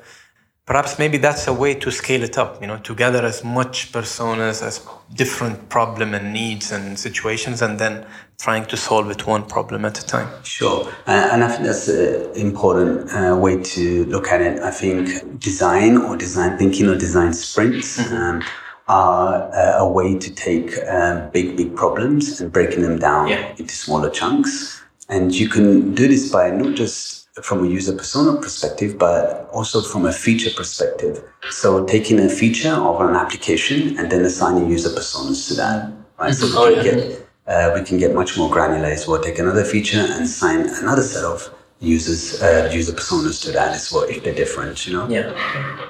perhaps 0.66 0.98
maybe 0.98 1.18
that's 1.18 1.48
a 1.48 1.52
way 1.52 1.74
to 1.74 1.90
scale 1.90 2.22
it 2.22 2.38
up 2.38 2.60
you 2.60 2.66
know 2.66 2.78
to 2.78 2.94
gather 2.94 3.24
as 3.24 3.42
much 3.42 3.92
personas 3.92 4.62
as 4.62 4.86
different 5.14 5.68
problem 5.68 6.14
and 6.14 6.32
needs 6.32 6.70
and 6.70 6.98
situations 6.98 7.62
and 7.62 7.78
then 7.78 8.06
trying 8.38 8.64
to 8.64 8.76
solve 8.76 9.10
it 9.10 9.26
one 9.26 9.44
problem 9.44 9.84
at 9.84 9.98
a 9.98 10.06
time 10.06 10.28
sure 10.44 10.86
uh, 11.06 11.28
and 11.32 11.42
i 11.42 11.48
think 11.48 11.64
that's 11.64 11.88
an 11.88 12.30
important 12.34 13.10
uh, 13.12 13.36
way 13.36 13.60
to 13.60 14.04
look 14.06 14.28
at 14.28 14.40
it 14.40 14.60
i 14.60 14.70
think 14.70 15.38
design 15.40 15.96
or 15.96 16.16
design 16.16 16.56
thinking 16.56 16.88
or 16.88 16.96
design 16.96 17.32
sprints 17.32 17.98
mm-hmm. 17.98 18.14
um, 18.14 18.42
are 18.88 19.50
uh, 19.54 19.78
a 19.78 19.88
way 19.88 20.16
to 20.18 20.32
take 20.34 20.76
um, 20.88 21.28
big 21.30 21.56
big 21.56 21.74
problems 21.74 22.40
and 22.40 22.52
breaking 22.52 22.82
them 22.82 22.98
down 22.98 23.26
yeah. 23.28 23.54
into 23.58 23.74
smaller 23.74 24.10
chunks 24.10 24.80
and 25.08 25.34
you 25.34 25.48
can 25.48 25.92
do 25.94 26.06
this 26.06 26.30
by 26.30 26.50
not 26.50 26.74
just 26.74 27.21
from 27.40 27.64
a 27.64 27.68
user 27.68 27.94
persona 27.94 28.38
perspective, 28.38 28.98
but 28.98 29.48
also 29.52 29.80
from 29.80 30.04
a 30.04 30.12
feature 30.12 30.50
perspective. 30.54 31.22
So 31.50 31.86
taking 31.86 32.20
a 32.20 32.28
feature 32.28 32.74
of 32.74 33.00
an 33.00 33.16
application 33.16 33.98
and 33.98 34.12
then 34.12 34.22
assigning 34.24 34.70
user 34.70 34.90
personas 34.90 35.48
to 35.48 35.54
that, 35.54 35.90
right? 36.18 36.34
So 36.34 36.46
we 36.46 36.52
oh, 36.56 36.74
can 36.74 36.84
yeah. 36.84 37.06
get 37.06 37.28
uh, 37.46 37.72
we 37.74 37.84
can 37.84 37.98
get 37.98 38.14
much 38.14 38.36
more 38.36 38.50
granular 38.50 38.86
as 38.86 39.08
well. 39.08 39.20
Take 39.20 39.38
another 39.38 39.64
feature 39.64 39.98
and 39.98 40.24
assign 40.24 40.60
another 40.60 41.02
set 41.02 41.24
of 41.24 41.52
users 41.80 42.40
uh, 42.42 42.70
user 42.72 42.92
personas 42.92 43.42
to 43.44 43.52
that 43.52 43.74
as 43.74 43.90
well 43.90 44.04
if 44.04 44.22
they're 44.22 44.34
different, 44.34 44.86
you 44.86 44.92
know. 44.92 45.08
Yeah. 45.08 45.88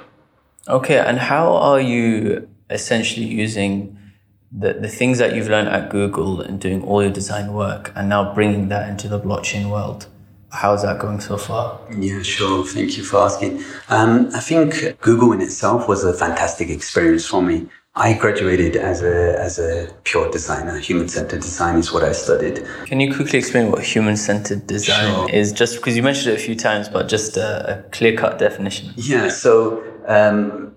Okay, 0.67 0.97
and 0.97 1.19
how 1.19 1.53
are 1.53 1.81
you 1.81 2.47
essentially 2.69 3.25
using 3.25 3.99
the, 4.49 4.73
the 4.73 4.87
things 4.87 5.17
that 5.17 5.35
you've 5.35 5.49
learned 5.49 5.67
at 5.67 5.89
Google 5.89 6.39
and 6.39 6.59
doing 6.59 6.81
all 6.83 7.03
your 7.03 7.11
design 7.11 7.53
work 7.53 7.91
and 7.95 8.07
now 8.07 8.33
bringing 8.33 8.69
that 8.69 8.89
into 8.89 9.07
the 9.07 9.19
blockchain 9.19 9.69
world? 9.69 10.07
How's 10.53 10.83
that 10.83 10.99
going 10.99 11.19
so 11.19 11.35
far? 11.35 11.79
Yeah, 11.97 12.21
sure. 12.21 12.63
Thank 12.63 12.95
you 12.95 13.03
for 13.03 13.17
asking. 13.17 13.63
Um, 13.89 14.29
I 14.35 14.39
think 14.39 15.01
Google 15.01 15.31
in 15.31 15.41
itself 15.41 15.87
was 15.87 16.03
a 16.03 16.13
fantastic 16.13 16.69
experience 16.69 17.25
for 17.25 17.41
me. 17.41 17.67
I 17.95 18.13
graduated 18.13 18.75
as 18.75 19.01
a 19.01 19.39
as 19.39 19.57
a 19.57 19.91
pure 20.03 20.29
designer. 20.29 20.77
Human 20.77 21.07
centered 21.09 21.41
design 21.41 21.77
is 21.79 21.91
what 21.91 22.03
I 22.03 22.11
studied. 22.11 22.65
Can 22.85 22.99
you 22.99 23.13
quickly 23.13 23.39
explain 23.39 23.71
what 23.71 23.83
human 23.83 24.15
centered 24.15 24.67
design 24.67 25.13
sure. 25.13 25.29
is? 25.31 25.51
Just 25.51 25.77
because 25.77 25.97
you 25.97 26.03
mentioned 26.03 26.33
it 26.33 26.39
a 26.39 26.43
few 26.43 26.55
times, 26.55 26.87
but 26.87 27.09
just 27.09 27.35
a, 27.35 27.79
a 27.79 27.89
clear 27.89 28.15
cut 28.15 28.37
definition. 28.37 28.93
Yeah. 28.95 29.29
So. 29.29 29.83
Um, 30.07 30.75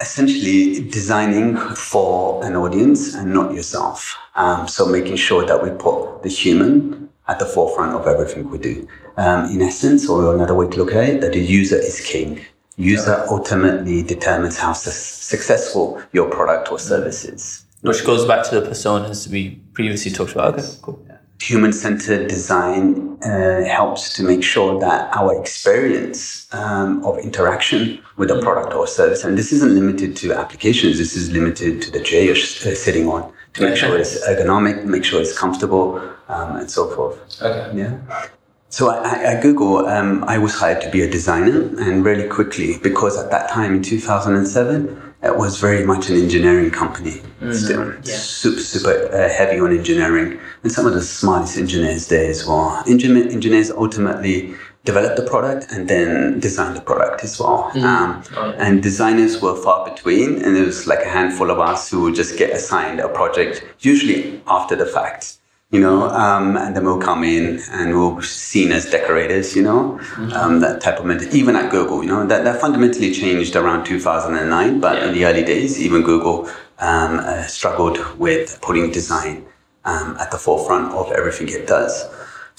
essentially 0.00 0.88
designing 0.90 1.56
for 1.56 2.44
an 2.44 2.54
audience 2.54 3.16
and 3.16 3.34
not 3.34 3.52
yourself. 3.52 4.16
Um, 4.36 4.68
so 4.68 4.86
making 4.86 5.16
sure 5.16 5.44
that 5.44 5.60
we 5.60 5.70
put 5.70 6.22
the 6.22 6.28
human 6.28 7.07
at 7.28 7.38
the 7.38 7.46
forefront 7.46 7.94
of 7.94 8.06
everything 8.06 8.50
we 8.50 8.58
do. 8.58 8.88
Um, 9.16 9.46
in 9.46 9.62
essence, 9.62 10.08
or 10.08 10.34
another 10.34 10.54
way 10.54 10.68
to 10.68 10.76
look 10.76 10.92
at 10.94 11.08
it, 11.08 11.20
that 11.20 11.32
the 11.32 11.40
user 11.40 11.76
is 11.76 12.00
king. 12.00 12.40
User 12.76 13.24
ultimately 13.28 14.02
determines 14.02 14.56
how 14.56 14.72
su- 14.72 14.90
successful 14.90 16.00
your 16.12 16.30
product 16.30 16.70
or 16.70 16.78
service 16.78 17.24
is. 17.24 17.64
Which 17.82 18.04
goes 18.04 18.24
back 18.24 18.44
to 18.48 18.60
the 18.60 18.68
personas 18.68 19.28
we 19.28 19.60
previously 19.72 20.10
talked 20.10 20.32
about. 20.32 20.54
Okay, 20.54 20.68
cool. 20.82 21.04
Human 21.40 21.72
centered 21.72 22.28
design 22.28 23.18
uh, 23.22 23.64
helps 23.64 24.14
to 24.14 24.24
make 24.24 24.42
sure 24.42 24.80
that 24.80 25.16
our 25.16 25.40
experience 25.40 26.52
um, 26.52 27.04
of 27.04 27.18
interaction 27.18 28.00
with 28.16 28.30
a 28.30 28.40
product 28.40 28.74
or 28.74 28.86
service, 28.86 29.22
and 29.24 29.38
this 29.38 29.52
isn't 29.52 29.72
limited 29.74 30.16
to 30.16 30.32
applications, 30.32 30.98
this 30.98 31.14
is 31.14 31.30
limited 31.30 31.80
to 31.82 31.90
the 31.92 32.00
chair 32.00 32.24
you're 32.24 32.34
uh, 32.34 32.74
sitting 32.74 33.08
on, 33.08 33.32
to 33.54 33.62
make 33.62 33.76
sure 33.76 33.98
it's 33.98 34.26
ergonomic, 34.26 34.84
make 34.84 35.04
sure 35.04 35.20
it's 35.20 35.36
comfortable, 35.36 35.98
um, 36.28 36.56
and 36.56 36.70
so 36.70 36.88
forth. 36.94 37.42
Okay. 37.42 37.78
Yeah. 37.78 38.26
So 38.70 38.90
at 38.90 39.42
Google, 39.42 39.86
um, 39.86 40.24
I 40.24 40.36
was 40.36 40.54
hired 40.54 40.82
to 40.82 40.90
be 40.90 41.00
a 41.00 41.10
designer, 41.10 41.60
and 41.80 42.04
really 42.04 42.28
quickly, 42.28 42.78
because 42.82 43.16
at 43.18 43.30
that 43.30 43.48
time 43.48 43.74
in 43.74 43.82
2007, 43.82 45.14
it 45.22 45.36
was 45.36 45.58
very 45.58 45.84
much 45.84 46.10
an 46.10 46.16
engineering 46.16 46.70
company 46.70 47.10
mm-hmm. 47.10 47.52
still, 47.52 47.92
yeah. 48.04 48.16
super 48.16 48.60
super 48.60 49.08
uh, 49.12 49.28
heavy 49.28 49.58
on 49.58 49.76
engineering, 49.76 50.38
and 50.62 50.70
some 50.70 50.86
of 50.86 50.92
the 50.92 51.02
smartest 51.02 51.56
engineers 51.56 52.08
there 52.08 52.28
as 52.30 52.46
well. 52.46 52.82
Engin- 52.86 53.32
engineers 53.32 53.70
ultimately 53.70 54.54
develop 54.90 55.12
the 55.20 55.26
product 55.34 55.62
and 55.72 55.82
then 55.92 56.40
design 56.40 56.72
the 56.78 56.84
product 56.90 57.18
as 57.22 57.38
well. 57.40 57.70
Mm. 57.74 57.82
Um, 57.92 58.08
oh, 58.36 58.50
And 58.64 58.82
designers 58.90 59.32
were 59.42 59.56
far 59.66 59.78
between, 59.90 60.28
and 60.42 60.56
it 60.60 60.64
was 60.70 60.86
like 60.92 61.02
a 61.08 61.12
handful 61.18 61.48
of 61.54 61.58
us 61.70 61.90
who 61.90 61.98
would 62.02 62.16
just 62.22 62.32
get 62.42 62.50
assigned 62.58 62.98
a 63.08 63.10
project, 63.20 63.54
usually 63.90 64.20
after 64.46 64.74
the 64.82 64.86
fact 64.86 65.38
you 65.70 65.80
know, 65.80 66.08
um, 66.24 66.56
and 66.56 66.74
then 66.74 66.84
we'll 66.86 66.98
come 67.10 67.22
in 67.22 67.60
and 67.72 67.86
we'll 67.94 68.16
be 68.16 68.22
seen 68.22 68.72
as 68.72 68.90
decorators, 68.90 69.54
you 69.54 69.62
know, 69.62 69.98
mm-hmm. 70.00 70.32
um, 70.32 70.60
that 70.60 70.80
type 70.80 70.98
of 70.98 71.04
mentality. 71.04 71.38
Even 71.38 71.56
at 71.56 71.70
Google, 71.70 72.02
you 72.02 72.08
know, 72.08 72.26
that, 72.26 72.42
that 72.44 72.58
fundamentally 72.58 73.12
changed 73.12 73.54
around 73.54 73.84
2009, 73.84 74.80
but 74.80 74.96
yeah. 74.96 75.06
in 75.06 75.14
the 75.14 75.26
early 75.26 75.44
days, 75.44 75.78
even 75.78 76.02
Google 76.02 76.48
um, 76.78 77.20
uh, 77.20 77.42
struggled 77.42 77.98
with 78.18 78.58
putting 78.62 78.90
design 78.90 79.44
um, 79.84 80.16
at 80.18 80.30
the 80.30 80.38
forefront 80.38 80.94
of 80.94 81.12
everything 81.12 81.48
it 81.50 81.66
does. 81.66 81.94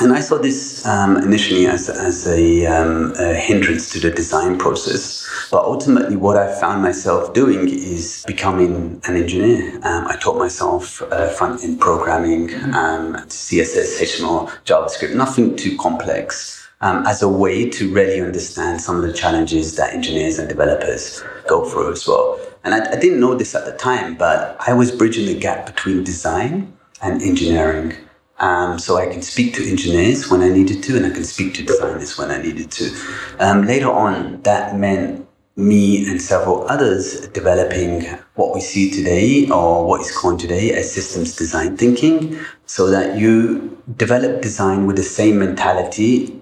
And 0.01 0.13
I 0.13 0.21
saw 0.21 0.37
this 0.37 0.85
um, 0.85 1.17
initially 1.17 1.67
as, 1.67 1.89
as 1.89 2.25
a, 2.25 2.65
um, 2.65 3.13
a, 3.19 3.33
hindrance 3.33 3.89
to 3.91 3.99
the 3.99 4.09
design 4.09 4.57
process. 4.57 5.27
But 5.51 5.65
ultimately, 5.65 6.15
what 6.15 6.37
I 6.37 6.57
found 6.57 6.81
myself 6.81 7.33
doing 7.33 7.67
is 7.67 8.23
becoming 8.25 9.01
an 9.03 9.17
engineer. 9.17 9.75
Um, 9.83 10.07
I 10.07 10.15
taught 10.15 10.37
myself 10.37 11.01
uh, 11.01 11.27
front 11.27 11.65
end 11.65 11.81
programming, 11.81 12.53
um, 12.73 13.15
CSS, 13.27 13.99
HTML, 13.99 14.47
JavaScript, 14.63 15.15
nothing 15.15 15.57
too 15.57 15.77
complex. 15.77 16.55
Um, 16.81 17.05
as 17.05 17.21
a 17.21 17.27
way 17.27 17.69
to 17.71 17.93
really 17.93 18.21
understand 18.21 18.79
some 18.79 18.95
of 18.95 19.01
the 19.01 19.11
challenges 19.11 19.75
that 19.75 19.93
engineers 19.93 20.39
and 20.39 20.47
developers 20.47 21.21
go 21.45 21.65
through 21.65 21.91
as 21.91 22.07
well. 22.07 22.39
And 22.63 22.73
I, 22.73 22.93
I 22.93 22.95
didn't 22.95 23.19
know 23.19 23.35
this 23.35 23.53
at 23.53 23.65
the 23.65 23.73
time, 23.73 24.15
but 24.15 24.55
I 24.65 24.71
was 24.71 24.89
bridging 24.89 25.25
the 25.25 25.37
gap 25.37 25.65
between 25.65 26.05
design 26.05 26.71
and 27.01 27.21
engineering. 27.21 27.97
Um, 28.39 28.79
so 28.79 28.97
I 28.97 29.05
can 29.07 29.21
speak 29.21 29.53
to 29.55 29.69
engineers 29.69 30.29
when 30.29 30.41
I 30.41 30.49
needed 30.49 30.81
to, 30.83 30.95
and 30.95 31.05
I 31.05 31.09
can 31.09 31.23
speak 31.23 31.53
to 31.55 31.63
designers 31.63 32.17
when 32.17 32.31
I 32.31 32.41
needed 32.41 32.71
to. 32.71 32.95
Um, 33.39 33.65
later 33.65 33.91
on, 33.91 34.41
that 34.43 34.77
meant 34.77 35.27
me 35.55 36.09
and 36.09 36.21
several 36.21 36.65
others 36.69 37.27
developing 37.29 38.05
what 38.35 38.53
we 38.53 38.61
see 38.61 38.89
today, 38.91 39.49
or 39.49 39.85
what 39.85 39.99
is 40.01 40.15
called 40.15 40.39
today 40.39 40.71
as 40.71 40.89
systems 40.91 41.35
design 41.35 41.75
thinking, 41.75 42.39
so 42.65 42.89
that 42.89 43.17
you 43.17 43.77
develop 43.97 44.41
design 44.41 44.87
with 44.87 44.95
the 44.95 45.03
same 45.03 45.39
mentality 45.39 46.41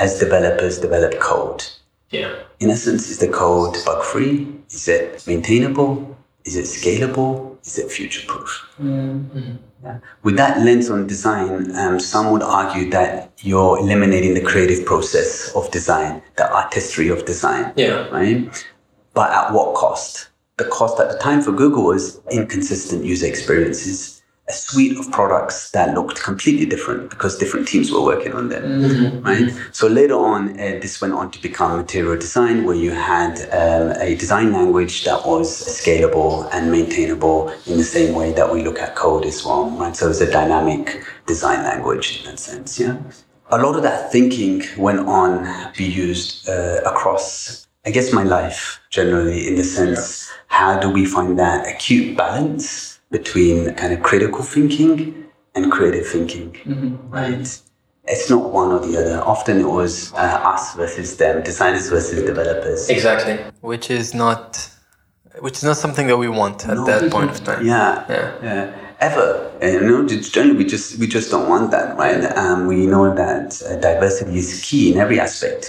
as 0.00 0.18
developers 0.18 0.78
develop 0.78 1.20
code. 1.20 1.64
Yeah. 2.10 2.34
In 2.60 2.70
essence, 2.70 3.10
is 3.10 3.18
the 3.18 3.28
code 3.28 3.76
bug 3.84 4.02
free? 4.04 4.48
Is 4.70 4.88
it 4.88 5.26
maintainable? 5.26 6.16
Is 6.44 6.56
it 6.56 6.64
scalable? 6.64 7.53
Is 7.64 7.78
it 7.78 7.90
future 7.90 8.26
proof? 8.26 8.66
Mm-hmm. 8.80 9.56
Yeah. 9.82 9.98
With 10.22 10.36
that 10.36 10.60
lens 10.60 10.90
on 10.90 11.06
design, 11.06 11.74
um, 11.76 11.98
some 11.98 12.30
would 12.30 12.42
argue 12.42 12.90
that 12.90 13.32
you're 13.40 13.78
eliminating 13.78 14.34
the 14.34 14.42
creative 14.42 14.84
process 14.84 15.50
of 15.54 15.70
design, 15.70 16.22
the 16.36 16.50
artistry 16.52 17.08
of 17.08 17.24
design. 17.24 17.72
Yeah. 17.76 18.08
Right? 18.08 18.66
But 19.14 19.30
at 19.30 19.52
what 19.52 19.74
cost? 19.74 20.28
The 20.56 20.64
cost 20.64 21.00
at 21.00 21.10
the 21.10 21.18
time 21.18 21.42
for 21.42 21.52
Google 21.52 21.84
was 21.84 22.20
inconsistent 22.30 23.04
user 23.04 23.26
experiences 23.26 24.13
a 24.46 24.52
suite 24.52 24.98
of 24.98 25.10
products 25.10 25.70
that 25.70 25.94
looked 25.94 26.22
completely 26.22 26.66
different 26.66 27.08
because 27.08 27.38
different 27.38 27.66
teams 27.66 27.90
were 27.90 28.02
working 28.02 28.34
on 28.34 28.50
them, 28.50 28.82
mm-hmm. 28.82 29.22
right? 29.22 29.50
So 29.72 29.86
later 29.86 30.14
on, 30.14 30.50
uh, 30.60 30.78
this 30.82 31.00
went 31.00 31.14
on 31.14 31.30
to 31.30 31.40
become 31.40 31.78
material 31.78 32.16
design, 32.16 32.64
where 32.64 32.76
you 32.76 32.90
had 32.90 33.40
um, 33.52 33.96
a 34.02 34.14
design 34.16 34.52
language 34.52 35.04
that 35.04 35.26
was 35.26 35.50
scalable 35.50 36.46
and 36.52 36.70
maintainable 36.70 37.48
in 37.66 37.78
the 37.78 37.84
same 37.84 38.14
way 38.14 38.32
that 38.32 38.52
we 38.52 38.62
look 38.62 38.78
at 38.78 38.94
code 38.94 39.24
as 39.24 39.44
well, 39.46 39.70
right? 39.70 39.96
So 39.96 40.10
it's 40.10 40.20
a 40.20 40.30
dynamic 40.30 41.02
design 41.26 41.64
language 41.64 42.18
in 42.18 42.26
that 42.26 42.38
sense, 42.38 42.78
yeah. 42.78 42.98
a 43.48 43.58
lot 43.58 43.76
of 43.76 43.82
that 43.82 44.12
thinking 44.12 44.62
went 44.76 45.00
on 45.00 45.44
to 45.72 45.78
be 45.78 45.84
used 45.84 46.48
uh, 46.48 46.80
across, 46.84 47.66
I 47.86 47.90
guess, 47.90 48.12
my 48.12 48.24
life 48.24 48.80
generally, 48.90 49.48
in 49.48 49.56
the 49.56 49.64
sense, 49.64 50.30
how 50.48 50.78
do 50.78 50.90
we 50.90 51.06
find 51.06 51.38
that 51.38 51.66
acute 51.66 52.16
balance 52.16 52.93
between 53.18 53.56
kind 53.80 53.92
of 53.96 54.00
critical 54.02 54.42
thinking 54.42 54.98
and 55.54 55.62
creative 55.76 56.06
thinking, 56.14 56.48
right? 57.18 57.46
It's 58.14 58.28
not 58.28 58.42
one 58.60 58.70
or 58.76 58.80
the 58.86 58.94
other. 59.00 59.16
Often 59.34 59.54
it 59.64 59.70
was 59.80 60.12
uh, 60.14 60.52
us 60.52 60.74
versus 60.74 61.16
them, 61.22 61.34
designers 61.50 61.88
versus 61.94 62.18
developers. 62.32 62.80
Exactly. 62.96 63.34
which 63.72 63.86
is 63.98 64.06
not 64.24 64.46
which 65.46 65.56
is 65.60 65.64
not 65.70 65.76
something 65.84 66.06
that 66.10 66.18
we 66.24 66.28
want 66.40 66.58
at 66.72 66.78
that 66.90 67.02
point 67.14 67.30
of 67.34 67.38
time. 67.48 67.60
Yeah, 67.64 68.04
Yeah. 68.14 68.28
yeah. 68.48 68.80
Ever, 69.08 69.26
And, 69.60 69.72
you 69.74 69.80
know, 69.90 70.00
generally 70.06 70.56
we 70.62 70.64
just 70.74 70.88
we 71.00 71.06
just 71.16 71.28
don't 71.32 71.48
want 71.54 71.66
that, 71.76 71.88
right? 72.02 72.22
Um, 72.42 72.58
we 72.72 72.78
know 72.92 73.06
that 73.24 73.46
uh, 73.62 73.76
diversity 73.88 74.34
is 74.42 74.48
key 74.66 74.82
in 74.92 74.96
every 75.04 75.18
aspect. 75.26 75.62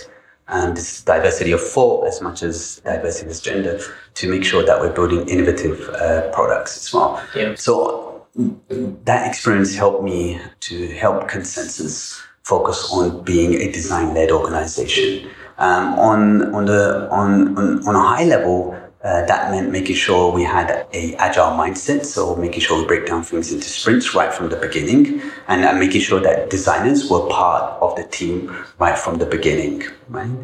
Um, 0.47 0.75
this 0.75 1.01
diversity 1.01 1.51
of 1.53 1.61
thought 1.61 2.07
as 2.07 2.21
much 2.21 2.43
as 2.43 2.79
diversity 2.85 3.31
of 3.31 3.41
gender 3.41 3.81
to 4.13 4.29
make 4.29 4.43
sure 4.43 4.63
that 4.63 4.79
we're 4.79 4.93
building 4.93 5.27
innovative 5.27 5.89
uh, 5.89 6.29
products 6.31 6.77
as 6.77 6.93
well. 6.93 7.23
Yeah. 7.35 7.55
So 7.55 8.25
that 8.35 9.27
experience 9.27 9.75
helped 9.75 10.03
me 10.03 10.39
to 10.61 10.87
help 10.89 11.29
Consensys 11.29 12.21
focus 12.43 12.89
on 12.91 13.23
being 13.23 13.55
a 13.55 13.71
design-led 13.71 14.29
organization. 14.31 15.29
Um, 15.57 15.97
on 15.97 16.53
on 16.53 16.65
the 16.65 17.09
on, 17.09 17.57
on 17.57 17.87
on 17.87 17.95
a 17.95 17.99
high 17.99 18.25
level, 18.25 18.77
uh, 19.05 19.23
that 19.27 19.51
meant 19.51 19.71
making 19.71 19.95
sure 19.95 20.31
we 20.31 20.43
had 20.43 20.87
a 20.93 21.15
agile 21.15 21.51
mindset. 21.51 22.03
So 22.05 22.35
making 22.35 22.61
sure 22.61 22.81
we 22.81 22.87
break 22.87 23.05
down 23.05 23.21
things 23.23 23.53
into 23.53 23.67
sprints 23.67 24.15
right 24.15 24.33
from 24.33 24.49
the 24.49 24.55
beginning, 24.55 25.21
and 25.47 25.63
uh, 25.63 25.73
making 25.73 26.01
sure 26.01 26.19
that 26.21 26.49
designers 26.49 27.09
were 27.09 27.27
part 27.29 27.79
of 27.81 27.95
the 27.95 28.05
team 28.05 28.37
right 28.79 28.97
from 28.97 29.19
the 29.19 29.27
beginning. 29.27 29.83
Right. 30.09 30.35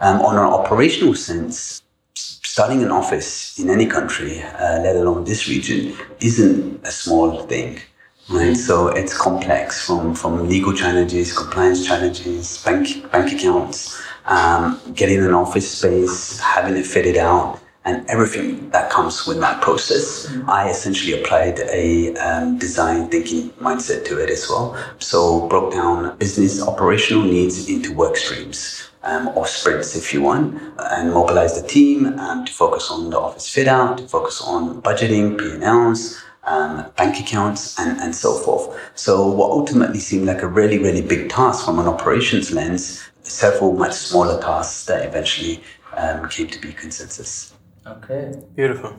Um, 0.00 0.20
on 0.22 0.34
an 0.36 0.48
operational 0.60 1.14
sense, 1.14 1.82
starting 2.14 2.82
an 2.82 2.90
office 2.90 3.58
in 3.58 3.68
any 3.68 3.86
country, 3.86 4.40
uh, 4.42 4.80
let 4.80 4.96
alone 4.96 5.24
this 5.24 5.46
region, 5.46 5.94
isn't 6.20 6.86
a 6.86 6.90
small 6.90 7.42
thing. 7.42 7.80
Right, 8.28 8.56
so 8.56 8.88
it's 8.88 9.16
complex 9.16 9.86
from, 9.86 10.12
from 10.16 10.48
legal 10.48 10.72
challenges, 10.72 11.32
compliance 11.32 11.86
challenges, 11.86 12.60
bank 12.64 13.08
bank 13.12 13.32
accounts, 13.32 14.02
um, 14.24 14.80
getting 14.94 15.20
an 15.24 15.32
office 15.32 15.70
space, 15.70 16.40
having 16.40 16.76
it 16.76 16.86
fitted 16.86 17.18
out, 17.18 17.60
and 17.86 18.04
everything 18.10 18.68
that 18.70 18.90
comes 18.90 19.26
with 19.26 19.38
that 19.40 19.62
process. 19.62 20.28
I 20.48 20.68
essentially 20.68 21.20
applied 21.20 21.60
a 21.60 22.14
um, 22.16 22.58
design 22.58 23.08
thinking 23.08 23.50
mindset 23.52 24.04
to 24.06 24.18
it 24.22 24.28
as 24.28 24.48
well. 24.50 24.76
So 24.98 25.48
broke 25.48 25.72
down 25.72 26.18
business 26.18 26.60
operational 26.60 27.22
needs 27.22 27.68
into 27.70 27.94
work 27.94 28.16
streams 28.16 28.90
um, 29.04 29.28
or 29.28 29.46
sprints 29.46 29.94
if 29.94 30.12
you 30.12 30.20
want, 30.20 30.60
and 30.78 31.12
mobilize 31.12 31.60
the 31.60 31.66
team 31.66 32.06
um, 32.18 32.44
to 32.44 32.52
focus 32.52 32.90
on 32.90 33.10
the 33.10 33.18
office 33.18 33.48
fit 33.48 33.68
out, 33.68 33.98
to 33.98 34.08
focus 34.08 34.42
on 34.42 34.82
budgeting, 34.82 35.38
P&Ls, 35.38 36.20
um, 36.44 36.86
bank 36.96 37.20
accounts, 37.20 37.78
and, 37.78 38.00
and 38.00 38.14
so 38.14 38.34
forth. 38.34 38.76
So 38.96 39.28
what 39.28 39.50
ultimately 39.50 40.00
seemed 40.00 40.26
like 40.26 40.42
a 40.42 40.48
really, 40.48 40.78
really 40.78 41.02
big 41.02 41.30
task 41.30 41.64
from 41.64 41.78
an 41.78 41.86
operations 41.86 42.52
lens, 42.52 43.08
several 43.22 43.72
much 43.72 43.92
smaller 43.92 44.40
tasks 44.40 44.86
that 44.86 45.06
eventually 45.06 45.62
um, 45.96 46.28
came 46.28 46.48
to 46.48 46.60
be 46.60 46.68
Consensys. 46.68 47.52
Okay. 47.86 48.32
Beautiful. 48.54 48.98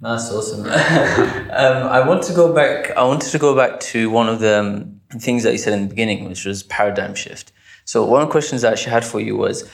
That's 0.00 0.32
awesome. 0.32 0.60
um, 0.66 0.70
I 0.70 2.06
want 2.06 2.22
to 2.24 2.32
go 2.32 2.52
back. 2.52 2.90
I 2.96 3.04
wanted 3.04 3.30
to 3.30 3.38
go 3.38 3.54
back 3.54 3.78
to 3.80 4.10
one 4.10 4.28
of 4.28 4.40
the 4.40 4.58
um, 4.58 5.00
things 5.20 5.42
that 5.42 5.52
you 5.52 5.58
said 5.58 5.74
in 5.74 5.82
the 5.82 5.88
beginning, 5.88 6.28
which 6.28 6.44
was 6.44 6.62
paradigm 6.62 7.14
shift. 7.14 7.52
So 7.84 8.04
one 8.04 8.22
of 8.22 8.28
the 8.28 8.32
questions 8.32 8.64
I 8.64 8.72
actually 8.72 8.92
had 8.92 9.04
for 9.04 9.20
you 9.20 9.36
was, 9.36 9.68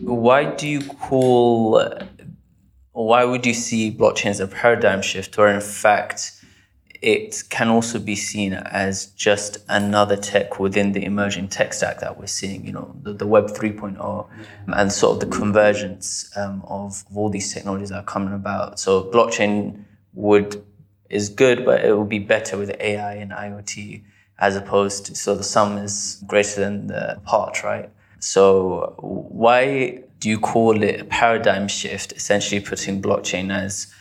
why 0.00 0.44
do 0.44 0.68
you 0.68 0.80
call, 0.80 1.82
why 2.92 3.24
would 3.24 3.44
you 3.44 3.54
see 3.54 3.90
blockchain 3.90 4.26
as 4.26 4.40
a 4.40 4.46
paradigm 4.46 5.02
shift, 5.02 5.38
or 5.38 5.48
in 5.48 5.60
fact, 5.60 6.39
it 7.02 7.44
can 7.48 7.68
also 7.68 7.98
be 7.98 8.14
seen 8.14 8.52
as 8.52 9.06
just 9.06 9.58
another 9.68 10.16
tech 10.16 10.58
within 10.58 10.92
the 10.92 11.04
emerging 11.04 11.48
tech 11.48 11.72
stack 11.72 12.00
that 12.00 12.18
we're 12.18 12.26
seeing, 12.26 12.66
you 12.66 12.72
know, 12.72 12.94
the, 13.02 13.14
the 13.14 13.26
Web 13.26 13.46
3.0 13.46 14.28
and 14.66 14.92
sort 14.92 15.14
of 15.14 15.20
the 15.20 15.34
convergence 15.34 16.30
um, 16.36 16.62
of, 16.66 17.02
of 17.10 17.16
all 17.16 17.30
these 17.30 17.52
technologies 17.54 17.88
that 17.88 17.96
are 17.96 18.02
coming 18.02 18.34
about. 18.34 18.78
So 18.78 19.04
blockchain 19.04 19.84
would 20.12 20.62
is 21.08 21.28
good, 21.28 21.64
but 21.64 21.84
it 21.84 21.96
would 21.96 22.08
be 22.08 22.18
better 22.18 22.56
with 22.56 22.70
AI 22.80 23.14
and 23.14 23.32
IoT 23.32 24.02
as 24.38 24.56
opposed 24.56 25.06
to 25.06 25.14
so 25.14 25.34
the 25.34 25.42
sum 25.42 25.76
is 25.78 26.22
greater 26.26 26.60
than 26.60 26.86
the 26.86 27.20
part, 27.24 27.62
right? 27.64 27.90
So 28.20 28.94
why 28.98 30.02
do 30.18 30.28
you 30.28 30.38
call 30.38 30.82
it 30.82 31.00
a 31.00 31.04
paradigm 31.04 31.66
shift? 31.68 32.12
Essentially, 32.12 32.60
putting 32.60 33.00
blockchain 33.00 33.54
as 33.54 33.92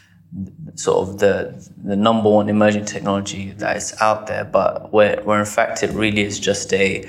sort 0.75 1.07
of 1.07 1.19
the 1.19 1.69
the 1.83 1.95
number 1.95 2.29
one 2.29 2.49
emerging 2.49 2.85
technology 2.85 3.51
that 3.51 3.77
is 3.77 3.95
out 3.99 4.27
there, 4.27 4.45
but 4.45 4.93
where 4.93 5.21
where 5.23 5.39
in 5.39 5.45
fact 5.45 5.83
it 5.83 5.91
really 5.91 6.21
is 6.21 6.39
just 6.39 6.71
a 6.73 7.07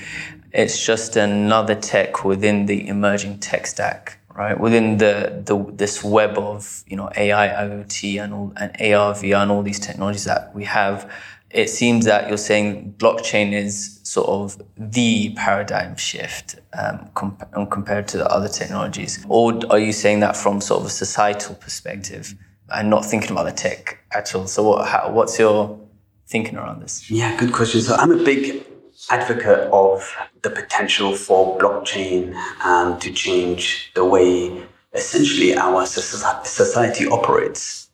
it's 0.53 0.85
just 0.85 1.17
another 1.17 1.75
tech 1.75 2.25
within 2.25 2.67
the 2.67 2.89
emerging 2.89 3.39
tech 3.39 3.67
stack, 3.67 4.19
right? 4.35 4.59
Within 4.59 4.99
the 4.99 5.43
the 5.45 5.57
this 5.73 6.03
web 6.03 6.39
of 6.39 6.83
you 6.87 6.97
know 6.97 7.11
AI, 7.17 7.49
IoT, 7.49 8.23
and 8.23 8.33
all 8.33 8.53
and 8.57 8.71
AR, 8.81 9.15
VR, 9.15 9.43
and 9.43 9.51
all 9.51 9.63
these 9.63 9.81
technologies 9.81 10.25
that 10.25 10.55
we 10.55 10.65
have. 10.65 11.11
It 11.51 11.69
seems 11.69 12.05
that 12.05 12.29
you're 12.29 12.39
saying 12.39 12.95
blockchain 12.97 13.53
is 13.53 13.99
sort 14.05 14.29
of 14.29 14.63
the 14.77 15.35
paradigm 15.35 15.97
shift 15.97 16.61
um, 16.73 17.11
comp- 17.15 17.71
compared 17.71 18.07
to 18.09 18.19
the 18.19 18.29
other 18.31 18.49
technologies, 18.49 19.25
or 19.29 19.59
are 19.69 19.79
you 19.79 19.93
saying 19.93 20.21
that 20.21 20.37
from 20.37 20.61
sort 20.61 20.81
of 20.81 20.87
a 20.87 20.91
societal 20.91 21.57
perspective? 21.57 22.35
And 22.73 22.91
not 22.91 23.05
thinking 23.05 23.31
about 23.31 23.45
the 23.45 23.53
tech 23.53 23.99
at 24.13 24.35
all. 24.35 24.47
So, 24.47 24.63
what, 24.63 24.89
how, 24.89 25.11
what's 25.11 25.39
your 25.39 25.79
thinking 26.27 26.57
around 26.57 26.83
this? 26.83 27.11
Yeah, 27.11 27.37
good 27.37 27.53
question. 27.53 27.81
So 27.81 27.97
I'm 27.97 28.13
a 28.13 28.23
big 28.23 28.65
advocate 29.11 29.69
of 29.73 30.15
the 30.43 30.51
potential 30.51 31.15
for 31.17 31.59
blockchain 31.59 32.35
um, 32.65 32.99
to 33.01 33.13
change 33.13 33.91
the 33.95 34.05
way 34.05 34.63
essentially 34.93 35.57
our 35.57 35.87
society 35.87 37.07
operates. 37.07 37.89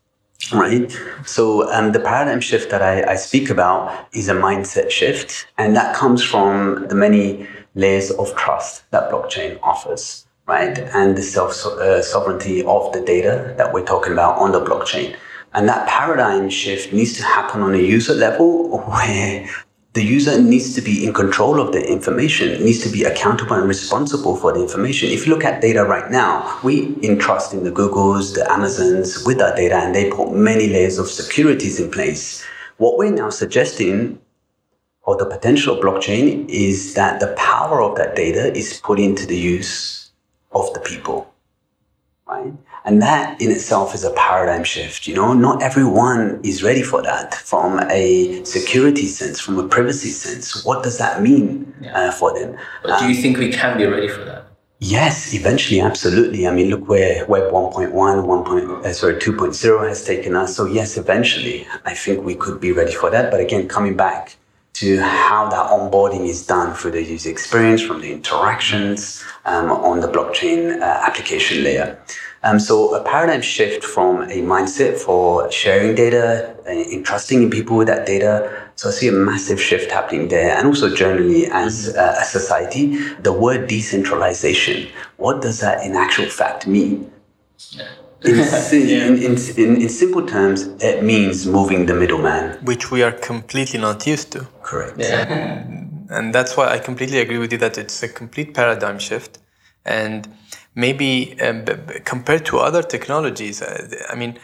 Right. 0.53 0.95
So 1.25 1.71
um, 1.73 1.93
the 1.93 2.01
paradigm 2.01 2.41
shift 2.41 2.71
that 2.71 2.83
I, 2.83 3.13
I 3.13 3.17
speak 3.17 3.51
about 3.51 4.09
is 4.13 4.29
a 4.29 4.35
mindset 4.35 4.91
shift, 4.91 5.47
and 5.59 5.75
that 5.75 5.97
comes 5.97 6.23
from 6.23 6.87
the 6.89 6.95
many 6.95 7.49
layers 7.75 8.11
of 8.11 8.35
trust 8.37 8.89
that 8.91 9.11
blockchain 9.11 9.59
offers 9.63 10.27
right? 10.47 10.79
And 10.79 11.17
the 11.17 11.23
self 11.23 11.65
uh, 11.67 12.03
sovereignty 12.03 12.65
of 12.65 12.93
the 12.93 13.01
data 13.01 13.55
that 13.59 13.73
we're 13.73 13.85
talking 13.85 14.13
about 14.13 14.39
on 14.39 14.53
the 14.53 14.61
blockchain. 14.61 15.17
And 15.55 15.69
that 15.69 15.89
paradigm 15.89 16.51
shift 16.51 16.93
needs 16.93 17.15
to 17.15 17.25
happen 17.25 17.63
on 17.63 17.75
a 17.75 17.79
user 17.79 18.15
level 18.15 18.79
where 18.79 19.49
the 19.95 20.05
user 20.05 20.41
needs 20.41 20.75
to 20.75 20.83
be 20.83 21.07
in 21.07 21.15
control 21.15 21.59
of 21.59 21.73
the 21.73 21.83
information, 21.91 22.63
needs 22.63 22.81
to 22.81 22.91
be 22.91 23.05
accountable 23.05 23.55
and 23.55 23.67
responsible 23.67 24.37
for 24.37 24.53
the 24.53 24.61
information. 24.61 25.09
If 25.09 25.27
you 25.27 25.33
look 25.33 25.45
at 25.45 25.63
data 25.63 25.85
right 25.85 26.11
now, 26.11 26.61
we 26.63 26.95
entrust 27.03 27.55
in 27.55 27.65
the 27.65 27.71
Googles, 27.71 28.35
the 28.35 28.51
Amazons 28.53 29.25
with 29.25 29.41
our 29.41 29.57
data, 29.57 29.77
and 29.77 29.95
they 29.95 30.11
put 30.11 30.33
many 30.33 30.69
layers 30.69 30.99
of 30.99 31.09
securities 31.09 31.81
in 31.81 31.91
place. 31.91 32.45
What 32.77 32.99
we're 32.99 33.11
now 33.11 33.31
suggesting 33.31 34.21
or 35.05 35.17
the 35.17 35.25
potential 35.25 35.77
blockchain 35.77 36.47
is 36.51 36.93
that 36.93 37.21
the 37.21 37.33
power 37.39 37.81
of 37.81 37.97
that 37.97 38.17
data 38.17 38.55
is 38.55 38.79
put 38.85 38.99
into 38.99 39.25
the 39.25 39.39
use 39.39 40.06
of 40.61 40.73
the 40.75 40.81
people, 40.81 41.33
right? 42.27 42.53
And 42.85 43.03
that 43.03 43.41
in 43.41 43.51
itself 43.51 43.95
is 43.95 44.05
a 44.05 44.13
paradigm 44.13 44.65
shift. 44.65 45.07
You 45.07 45.15
know, 45.15 45.33
not 45.33 45.63
everyone 45.63 46.41
is 46.45 46.63
ready 46.63 46.83
for 46.83 47.03
that 47.03 47.35
from 47.35 47.81
a 47.91 48.45
security 48.45 49.07
sense, 49.07 49.41
from 49.41 49.59
a 49.59 49.67
privacy 49.67 50.11
sense. 50.11 50.65
What 50.65 50.85
does 50.85 50.99
that 50.99 51.21
mean 51.21 51.75
yeah. 51.81 51.99
uh, 51.99 52.13
for 52.13 52.39
them? 52.39 52.57
But 52.83 53.01
do 53.01 53.09
you 53.09 53.15
think 53.21 53.39
we 53.39 53.51
can 53.51 53.77
be 53.77 53.87
ready 53.87 54.09
for 54.09 54.25
that? 54.25 54.47
Yes, 54.79 55.33
eventually, 55.33 55.81
absolutely. 55.81 56.47
I 56.47 56.53
mean, 56.53 56.69
look 56.69 56.87
where 56.87 57.25
Web 57.27 57.51
1.1, 57.51 57.93
1. 58.27 58.45
Point, 58.45 58.71
uh, 58.85 58.93
sorry, 58.93 59.15
2.0 59.15 59.89
has 59.89 60.05
taken 60.05 60.37
us. 60.37 60.55
So 60.55 60.67
yes, 60.67 60.99
eventually, 60.99 61.67
I 61.87 61.95
think 61.95 62.25
we 62.25 62.35
could 62.35 62.61
be 62.61 62.73
ready 62.73 62.93
for 62.93 63.09
that. 63.11 63.31
But 63.31 63.41
again, 63.41 63.69
coming 63.69 63.97
back 63.97 64.37
to 64.77 65.01
how 65.01 65.49
that 65.49 65.71
onboarding 65.71 66.27
is 66.27 66.47
done 66.47 66.75
through 66.75 66.91
the 66.91 67.03
user 67.03 67.31
experience, 67.31 67.81
from 67.81 68.03
the 68.03 68.13
interactions 68.13 69.25
um, 69.47 69.71
on 69.71 70.01
the 70.01 70.07
blockchain 70.07 70.81
uh, 70.83 70.85
application 70.85 71.65
layer. 71.65 71.99
Um, 72.43 72.61
so 72.61 72.95
a 72.95 73.03
paradigm 73.03 73.41
shift 73.41 73.83
from 73.83 74.23
a 74.25 74.43
mindset 74.43 74.99
for 74.99 75.51
sharing 75.51 75.95
data, 75.95 76.55
uh, 76.67 76.71
entrusting 76.71 77.43
in 77.43 77.49
people 77.49 77.79
with 77.79 77.89
that 77.89 78.07
data. 78.07 78.69
So 78.75 78.91
I 78.91 78.93
see 78.93 79.09
a 79.09 79.13
massive 79.13 79.61
shift 79.61 79.91
happening 79.91 80.29
there. 80.29 80.55
And 80.57 80.67
also 80.67 80.95
generally 80.95 81.47
as 81.47 81.97
uh, 81.97 82.19
a 82.21 82.25
society, 82.25 82.99
the 83.23 83.33
word 83.33 83.69
decentralization, 83.69 84.89
what 85.17 85.41
does 85.41 85.61
that 85.61 85.87
in 85.87 85.97
actual 85.97 86.27
fact 86.27 86.67
mean? 86.67 87.11
Yeah. 87.71 87.89
In, 88.25 88.37
yeah. 88.89 89.07
in, 89.07 89.17
in, 89.17 89.37
in, 89.57 89.83
in, 89.83 89.89
simple 89.89 90.27
terms, 90.27 90.63
it 90.81 91.03
means 91.03 91.47
moving 91.47 91.87
the 91.87 91.95
middleman. 91.95 92.65
Which 92.65 92.91
we 92.91 93.03
are 93.03 93.13
completely 93.13 93.79
not 93.79 94.07
used 94.07 94.33
to. 94.33 94.47
Correct. 94.63 94.99
Yeah. 94.99 95.65
and 96.11 96.35
that's 96.35 96.57
why 96.57 96.69
I 96.69 96.79
completely 96.79 97.19
agree 97.21 97.39
with 97.39 97.53
you 97.53 97.59
that 97.59 97.79
it's 97.79 98.03
a 98.03 98.09
complete 98.09 98.55
paradigm 98.55 98.99
shift, 98.99 99.39
and 99.85 100.29
maybe 100.75 101.39
um, 101.41 101.65
b- 101.65 101.75
b- 101.75 102.01
compared 102.05 102.45
to 102.47 102.59
other 102.59 102.83
technologies, 102.83 103.63
uh, 103.63 103.89
I 104.11 104.15
mean, 104.15 104.39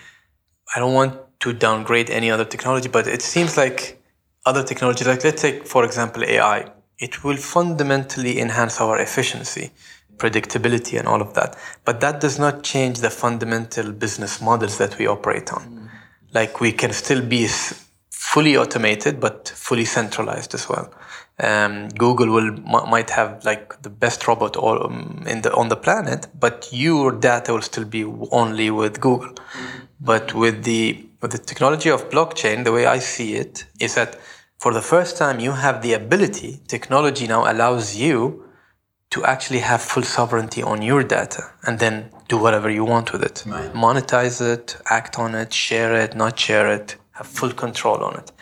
I 0.74 0.80
don't 0.80 0.94
want 0.94 1.18
to 1.40 1.52
downgrade 1.52 2.10
any 2.10 2.30
other 2.30 2.44
technology, 2.44 2.88
but 2.88 3.06
it 3.06 3.22
seems 3.22 3.56
like 3.56 4.02
other 4.46 4.62
technologies, 4.62 5.06
like 5.06 5.24
let's 5.24 5.42
take 5.42 5.66
for 5.66 5.84
example 5.84 6.24
AI, 6.24 6.70
it 6.98 7.24
will 7.24 7.36
fundamentally 7.36 8.38
enhance 8.40 8.80
our 8.80 8.98
efficiency, 8.98 9.72
predictability, 10.16 10.98
and 10.98 11.08
all 11.08 11.20
of 11.20 11.34
that. 11.34 11.56
But 11.84 12.00
that 12.00 12.20
does 12.20 12.38
not 12.38 12.62
change 12.62 13.00
the 13.00 13.10
fundamental 13.10 13.92
business 13.92 14.40
models 14.40 14.78
that 14.78 14.98
we 14.98 15.06
operate 15.06 15.52
on. 15.52 15.62
Mm. 15.62 15.88
Like 16.32 16.60
we 16.60 16.72
can 16.72 16.92
still 16.92 17.20
be 17.20 17.48
fully 18.32 18.56
automated 18.56 19.20
but 19.20 19.48
fully 19.48 19.84
centralized 19.84 20.54
as 20.54 20.68
well. 20.68 20.92
Um, 21.38 21.88
Google 21.88 22.30
will 22.30 22.50
m- 22.54 22.90
might 22.90 23.10
have 23.10 23.44
like 23.44 23.82
the 23.82 23.90
best 23.90 24.28
robot 24.28 24.56
all, 24.56 24.84
um, 24.86 25.24
in 25.26 25.42
the 25.42 25.52
on 25.54 25.68
the 25.68 25.76
planet, 25.76 26.28
but 26.38 26.68
your 26.72 27.12
data 27.12 27.52
will 27.52 27.62
still 27.62 27.84
be 27.84 28.04
only 28.30 28.70
with 28.70 29.00
Google. 29.00 29.34
Mm-hmm. 29.34 29.78
But 30.00 30.34
with 30.34 30.64
the 30.64 31.06
with 31.20 31.32
the 31.32 31.38
technology 31.38 31.90
of 31.90 32.10
blockchain, 32.10 32.64
the 32.64 32.72
way 32.72 32.86
I 32.86 32.98
see 33.00 33.34
it 33.34 33.64
is 33.80 33.94
that 33.94 34.18
for 34.58 34.72
the 34.72 34.82
first 34.82 35.16
time 35.16 35.40
you 35.40 35.52
have 35.52 35.82
the 35.82 35.92
ability. 35.94 36.60
Technology 36.68 37.26
now 37.26 37.50
allows 37.52 37.96
you 37.96 38.44
to 39.12 39.22
actually 39.24 39.60
have 39.60 39.82
full 39.82 40.02
sovereignty 40.02 40.62
on 40.62 40.80
your 40.80 41.02
data 41.02 41.42
and 41.66 41.78
then 41.78 42.10
do 42.28 42.36
whatever 42.38 42.70
you 42.70 42.84
want 42.84 43.12
with 43.12 43.22
it. 43.22 43.44
Right. 43.46 43.72
Monetize 43.74 44.40
it, 44.54 44.76
act 44.86 45.18
on 45.18 45.34
it, 45.34 45.52
share 45.52 45.94
it, 45.94 46.16
not 46.16 46.38
share 46.38 46.68
it, 46.72 46.96
have 47.12 47.26
full 47.26 47.52
control 47.52 48.02
on 48.08 48.14
it. 48.16 48.32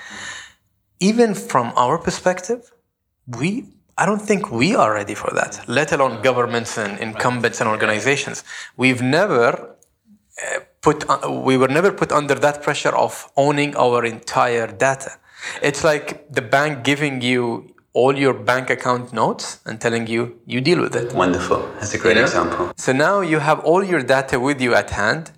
Even 1.00 1.34
from 1.34 1.72
our 1.76 1.98
perspective, 1.98 2.72
we 3.38 3.50
I 3.98 4.06
don't 4.06 4.22
think 4.30 4.50
we 4.50 4.74
are 4.74 4.94
ready 4.94 5.14
for 5.14 5.30
that, 5.34 5.52
let 5.68 5.92
alone 5.92 6.22
governments 6.22 6.78
and 6.78 6.98
incumbents 6.98 7.60
and 7.60 7.68
organizations. 7.68 8.44
We've 8.76 9.02
never 9.02 9.48
uh, 10.42 10.60
put 10.80 10.98
uh, 11.10 11.30
we 11.48 11.56
were 11.56 11.72
never 11.78 11.90
put 11.92 12.10
under 12.12 12.36
that 12.46 12.62
pressure 12.62 12.94
of 13.04 13.12
owning 13.36 13.76
our 13.76 14.04
entire 14.04 14.68
data. 14.68 15.12
It's 15.62 15.82
like 15.84 16.32
the 16.32 16.42
bank 16.42 16.84
giving 16.84 17.20
you 17.22 17.74
all 17.92 18.16
your 18.16 18.34
bank 18.34 18.70
account 18.70 19.12
notes 19.12 19.60
and 19.66 19.80
telling 19.80 20.06
you 20.06 20.38
you 20.46 20.60
deal 20.60 20.80
with 20.80 20.94
it. 20.94 21.12
Wonderful. 21.12 21.68
That's 21.80 21.94
a 21.94 21.98
great 21.98 22.16
you 22.16 22.22
know? 22.22 22.26
example. 22.26 22.72
So 22.76 22.92
now 22.92 23.20
you 23.20 23.38
have 23.40 23.60
all 23.60 23.82
your 23.82 24.02
data 24.02 24.38
with 24.38 24.60
you 24.60 24.74
at 24.74 24.90
hand. 24.90 25.32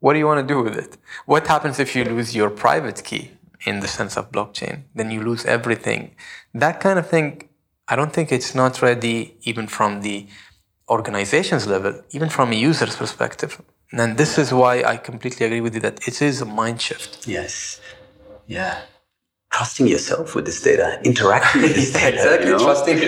What 0.00 0.12
do 0.12 0.18
you 0.18 0.26
want 0.26 0.46
to 0.46 0.54
do 0.54 0.62
with 0.62 0.76
it? 0.76 0.98
What 1.24 1.46
happens 1.46 1.78
if 1.80 1.96
you 1.96 2.04
lose 2.04 2.36
your 2.36 2.50
private 2.50 3.02
key 3.02 3.30
in 3.64 3.80
the 3.80 3.88
sense 3.88 4.16
of 4.16 4.30
blockchain? 4.30 4.82
Then 4.94 5.10
you 5.10 5.22
lose 5.22 5.46
everything. 5.46 6.14
That 6.54 6.80
kind 6.80 6.98
of 6.98 7.08
thing, 7.08 7.48
I 7.88 7.96
don't 7.96 8.12
think 8.12 8.30
it's 8.30 8.54
not 8.54 8.82
ready 8.82 9.36
even 9.42 9.66
from 9.66 10.02
the 10.02 10.26
organization's 10.88 11.66
level, 11.66 12.02
even 12.10 12.28
from 12.28 12.52
a 12.52 12.56
user's 12.56 12.94
perspective. 12.94 13.60
And 13.90 14.18
this 14.18 14.36
is 14.36 14.52
why 14.52 14.82
I 14.82 14.96
completely 14.98 15.46
agree 15.46 15.62
with 15.62 15.74
you 15.74 15.80
that 15.80 16.06
it 16.06 16.20
is 16.20 16.42
a 16.42 16.44
mind 16.44 16.82
shift. 16.82 17.26
Yes. 17.26 17.80
Yeah 18.46 18.82
trusting 19.56 19.86
yourself 19.86 20.34
with 20.34 20.44
this 20.44 20.60
data, 20.60 21.00
interacting 21.02 21.62
with 21.62 21.74
this 21.74 21.90
data. 22.00 22.14
exactly, 22.14 22.48
you 22.48 22.52
know? 22.52 22.58
trusting 22.58 22.98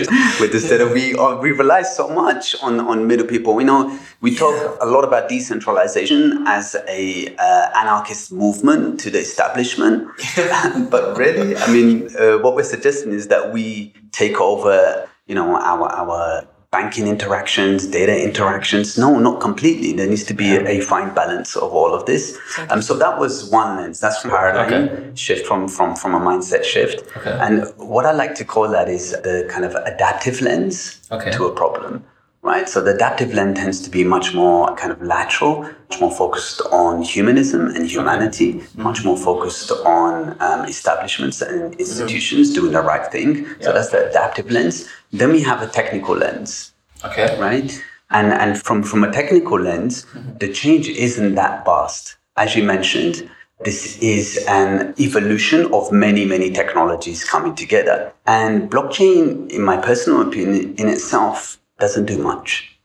with 0.41 0.51
this 0.51 0.67
data. 0.67 0.87
We, 0.87 1.13
uh, 1.13 1.35
we 1.35 1.51
rely 1.51 1.83
so 1.83 2.09
much 2.09 2.55
on, 2.63 2.79
on 2.79 3.05
middle 3.05 3.27
people. 3.27 3.53
We 3.53 3.63
know 3.63 3.95
we 4.21 4.35
talk 4.35 4.55
yeah. 4.55 4.75
a 4.81 4.87
lot 4.87 5.03
about 5.03 5.29
decentralization 5.29 6.43
as 6.47 6.75
a 6.87 7.27
uh, 7.37 7.69
anarchist 7.75 8.31
movement 8.31 8.99
to 9.01 9.11
the 9.11 9.19
establishment. 9.19 10.07
but 10.89 11.15
really, 11.15 11.55
I 11.55 11.71
mean, 11.71 12.09
uh, 12.17 12.39
what 12.39 12.55
we're 12.55 12.63
suggesting 12.63 13.11
is 13.11 13.27
that 13.27 13.53
we 13.53 13.93
take 14.11 14.41
over, 14.41 15.07
you 15.27 15.35
know, 15.35 15.55
our, 15.55 15.87
our 15.87 16.47
banking 16.71 17.07
interactions, 17.07 17.87
data 17.87 18.23
interactions. 18.23 18.97
No, 18.97 19.17
not 19.17 19.41
completely. 19.41 19.93
There 19.93 20.07
needs 20.07 20.23
to 20.25 20.33
be 20.35 20.55
a, 20.55 20.67
a 20.67 20.81
fine 20.81 21.13
balance 21.15 21.55
of 21.55 21.73
all 21.73 21.95
of 21.95 22.05
this. 22.05 22.37
Um, 22.69 22.81
so 22.81 22.95
that 22.95 23.17
was 23.17 23.49
one 23.49 23.77
lens. 23.77 23.99
That's 23.99 24.21
paradigm 24.21 24.89
okay. 24.89 25.11
shift 25.15 25.47
from, 25.47 25.67
from, 25.67 25.95
from 25.95 26.13
a 26.13 26.19
mindset 26.19 26.63
shift. 26.63 27.03
Okay. 27.17 27.37
And 27.41 27.63
what 27.77 28.05
I 28.05 28.11
like 28.11 28.35
to 28.35 28.45
call 28.45 28.69
that 28.69 28.87
is 28.87 29.11
the 29.11 29.47
kind 29.49 29.65
of 29.65 29.73
adaptive 29.73 30.41
lens 30.41 31.01
okay. 31.11 31.31
to 31.31 31.45
a 31.45 31.55
problem 31.55 32.05
right? 32.41 32.67
So 32.69 32.81
the 32.81 32.95
adaptive 32.95 33.33
lens 33.33 33.59
tends 33.59 33.81
to 33.81 33.89
be 33.89 34.03
much 34.03 34.33
more 34.33 34.73
kind 34.75 34.91
of 34.91 35.01
lateral, 35.01 35.63
much 35.89 35.99
more 35.99 36.11
focused 36.11 36.61
on 36.71 37.01
humanism 37.01 37.67
and 37.67 37.89
humanity, 37.89 38.53
mm-hmm. 38.53 38.81
much 38.81 39.03
more 39.03 39.17
focused 39.17 39.71
on 39.71 40.35
um, 40.41 40.65
establishments 40.65 41.41
and 41.41 41.75
institutions 41.75 42.51
mm-hmm. 42.51 42.61
doing 42.61 42.71
the 42.73 42.81
right 42.81 43.11
thing. 43.11 43.45
Yeah. 43.45 43.53
So 43.61 43.73
that's 43.73 43.89
the 43.89 44.09
adaptive 44.09 44.49
lens. 44.51 44.87
Then 45.11 45.31
we 45.31 45.41
have 45.43 45.61
a 45.61 45.67
technical 45.67 46.15
lens. 46.15 46.73
Okay. 47.03 47.39
Right? 47.39 47.83
And 48.11 48.33
and 48.33 48.61
from, 48.61 48.83
from 48.83 49.03
a 49.03 49.11
technical 49.11 49.59
lens, 49.59 50.05
mm-hmm. 50.05 50.37
the 50.37 50.51
change 50.51 50.87
isn't 50.87 51.35
that 51.35 51.65
vast. 51.65 52.17
As 52.37 52.55
you 52.55 52.63
mentioned, 52.63 53.29
this 53.65 53.99
is 53.99 54.43
an 54.47 54.95
evolution 54.99 55.71
of 55.73 55.91
many, 55.91 56.25
many 56.25 56.49
technologies 56.49 57.25
coming 57.25 57.55
together. 57.55 58.13
And 58.25 58.71
blockchain, 58.71 59.51
in 59.51 59.61
my 59.63 59.75
personal 59.75 60.21
opinion, 60.21 60.75
in 60.75 60.87
itself, 60.87 61.58
doesn't 61.79 62.05
do 62.05 62.17
much. 62.17 62.79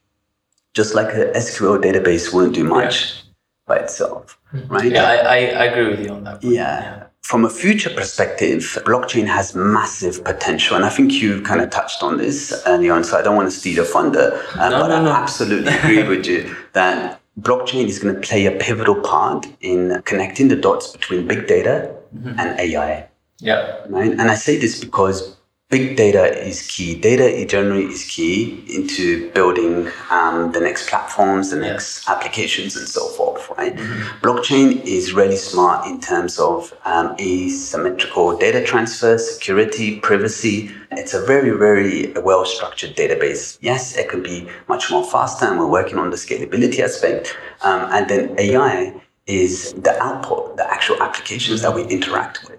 Just 0.75 0.95
like 0.95 1.15
a 1.15 1.33
SQL 1.33 1.81
database 1.83 2.33
won't 2.33 2.55
do 2.55 2.65
much 2.65 3.15
yeah. 3.15 3.21
by 3.67 3.77
itself, 3.77 4.39
right? 4.67 4.91
Yeah, 4.91 5.05
I, 5.05 5.37
I, 5.37 5.65
agree 5.67 5.89
with 5.91 6.01
you 6.01 6.11
on 6.11 6.25
that. 6.25 6.43
Yeah. 6.43 6.51
yeah. 6.51 7.07
From 7.23 7.45
a 7.45 7.49
future 7.49 7.91
perspective, 7.91 8.61
blockchain 8.85 9.27
has 9.27 9.55
massive 9.55 10.25
potential. 10.25 10.77
And 10.77 10.85
I 10.85 10.91
think 10.91 11.13
you 11.13 11.41
kind 11.43 11.61
of 11.61 11.71
touched 11.71 12.03
on 12.03 12.19
this 12.19 12.63
earlier 12.67 12.93
on, 12.93 13.05
so 13.05 13.17
I 13.19 13.23
don't 13.23 13.37
want 13.37 13.51
to 13.51 13.57
steal 13.57 13.77
your 13.77 13.85
thunder. 13.85 14.43
Um, 14.59 14.73
no, 14.73 14.81
but 14.81 14.89
no, 14.89 14.97
I 14.97 15.03
no. 15.05 15.13
absolutely 15.13 15.73
agree 15.73 16.03
with 16.09 16.27
you 16.27 16.55
that 16.73 17.21
blockchain 17.41 17.87
is 17.87 17.99
going 17.99 18.15
to 18.15 18.21
play 18.21 18.47
a 18.47 18.53
pivotal 18.53 19.01
part 19.01 19.47
in 19.61 20.03
connecting 20.05 20.49
the 20.49 20.57
dots 20.57 20.93
between 20.93 21.27
big 21.27 21.47
data 21.47 21.95
mm-hmm. 22.15 22.39
and 22.39 22.59
AI. 22.61 23.09
Yeah. 23.39 23.81
Right? 23.89 24.11
And 24.11 24.23
I 24.23 24.35
say 24.35 24.59
this 24.59 24.83
because 24.85 25.37
big 25.71 25.97
data 25.97 26.25
is 26.47 26.67
key. 26.69 26.95
Data 26.95 27.45
generally 27.47 27.87
is 27.87 28.05
key 28.05 28.65
into 28.69 29.31
building 29.33 29.89
um, 30.11 30.53
the 30.53 30.61
next 30.61 30.89
platforms, 30.89 31.51
the 31.51 31.57
next 31.57 32.07
yeah. 32.07 32.15
applications, 32.15 32.77
and 32.77 32.89
so 32.89 33.09
forth. 33.09 33.51
Right? 33.59 33.75
Mm-hmm. 33.75 34.25
Blockchain 34.25 34.85
is 34.85 35.13
really 35.13 35.37
smart 35.37 35.87
in 35.87 36.01
terms 36.01 36.39
of 36.39 36.73
um, 36.85 37.17
asymmetrical 37.19 38.37
data 38.37 38.65
transfer, 38.65 39.19
security, 39.19 39.99
privacy. 39.99 40.71
It's 40.93 41.15
a 41.15 41.25
very, 41.25 41.51
very 41.51 42.13
well 42.21 42.45
structured 42.45 42.95
database. 42.95 43.59
Yes, 43.61 43.97
it 43.97 44.09
can 44.09 44.23
be 44.23 44.49
much 44.69 44.91
more 44.91 45.05
faster, 45.05 45.47
and 45.47 45.59
we're 45.59 45.67
working 45.67 45.99
on 45.99 46.11
the 46.11 46.17
scalability 46.17 46.81
aspect. 46.81 47.37
Um, 47.63 47.89
and 47.93 48.09
then 48.09 48.39
AI 48.39 48.95
is 49.27 49.73
the 49.73 50.01
output, 50.01 50.57
the 50.57 50.71
actual 50.71 51.03
applications 51.03 51.63
mm-hmm. 51.63 51.77
that 51.77 51.87
we 51.87 51.93
interact 51.93 52.49
with 52.49 52.54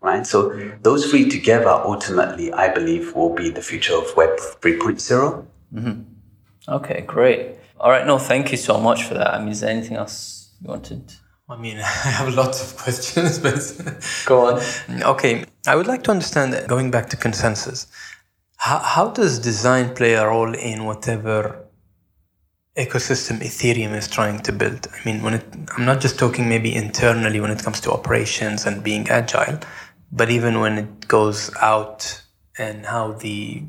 right? 0.00 0.26
So 0.26 0.50
those 0.82 1.10
three 1.10 1.28
together, 1.28 1.68
ultimately, 1.68 2.52
I 2.52 2.72
believe, 2.72 3.14
will 3.14 3.34
be 3.34 3.50
the 3.50 3.62
future 3.62 3.94
of 3.94 4.16
Web 4.16 4.38
3.0. 4.38 5.46
Mm-hmm. 5.74 6.02
Okay, 6.68 7.00
great. 7.06 7.56
All 7.80 7.90
right, 7.90 8.06
no, 8.06 8.18
thank 8.18 8.50
you 8.50 8.56
so 8.56 8.80
much 8.80 9.04
for 9.04 9.14
that. 9.14 9.34
I 9.34 9.38
mean, 9.38 9.50
is 9.50 9.60
there 9.60 9.70
anything 9.70 9.96
else 9.96 10.52
you 10.60 10.68
wanted? 10.68 11.12
I 11.48 11.56
mean, 11.56 11.78
I 11.78 11.82
have 11.82 12.34
lots 12.34 12.62
of 12.62 12.76
questions, 12.76 13.38
but 13.44 13.54
go 14.26 14.46
on. 14.46 14.62
Okay, 15.02 15.44
I 15.66 15.76
would 15.76 15.86
like 15.86 16.02
to 16.04 16.10
understand, 16.10 16.68
going 16.68 16.90
back 16.90 17.08
to 17.10 17.16
Consensys, 17.16 17.86
how, 18.56 18.78
how 18.78 19.10
does 19.10 19.38
design 19.38 19.94
play 19.94 20.14
a 20.14 20.26
role 20.26 20.54
in 20.54 20.84
whatever 20.84 21.68
ecosystem 22.78 23.40
Ethereum 23.40 23.92
is 23.94 24.06
trying 24.06 24.38
to 24.40 24.52
build. 24.52 24.86
I 24.92 25.04
mean, 25.04 25.22
when 25.22 25.34
it, 25.34 25.44
I'm 25.76 25.84
not 25.84 26.00
just 26.00 26.18
talking 26.18 26.48
maybe 26.48 26.74
internally 26.74 27.40
when 27.40 27.50
it 27.50 27.62
comes 27.62 27.80
to 27.80 27.92
operations 27.92 28.66
and 28.66 28.84
being 28.84 29.08
agile, 29.08 29.58
but 30.10 30.30
even 30.30 30.60
when 30.60 30.78
it 30.78 31.08
goes 31.08 31.54
out 31.60 32.22
and 32.58 32.86
how 32.86 33.12
the 33.12 33.62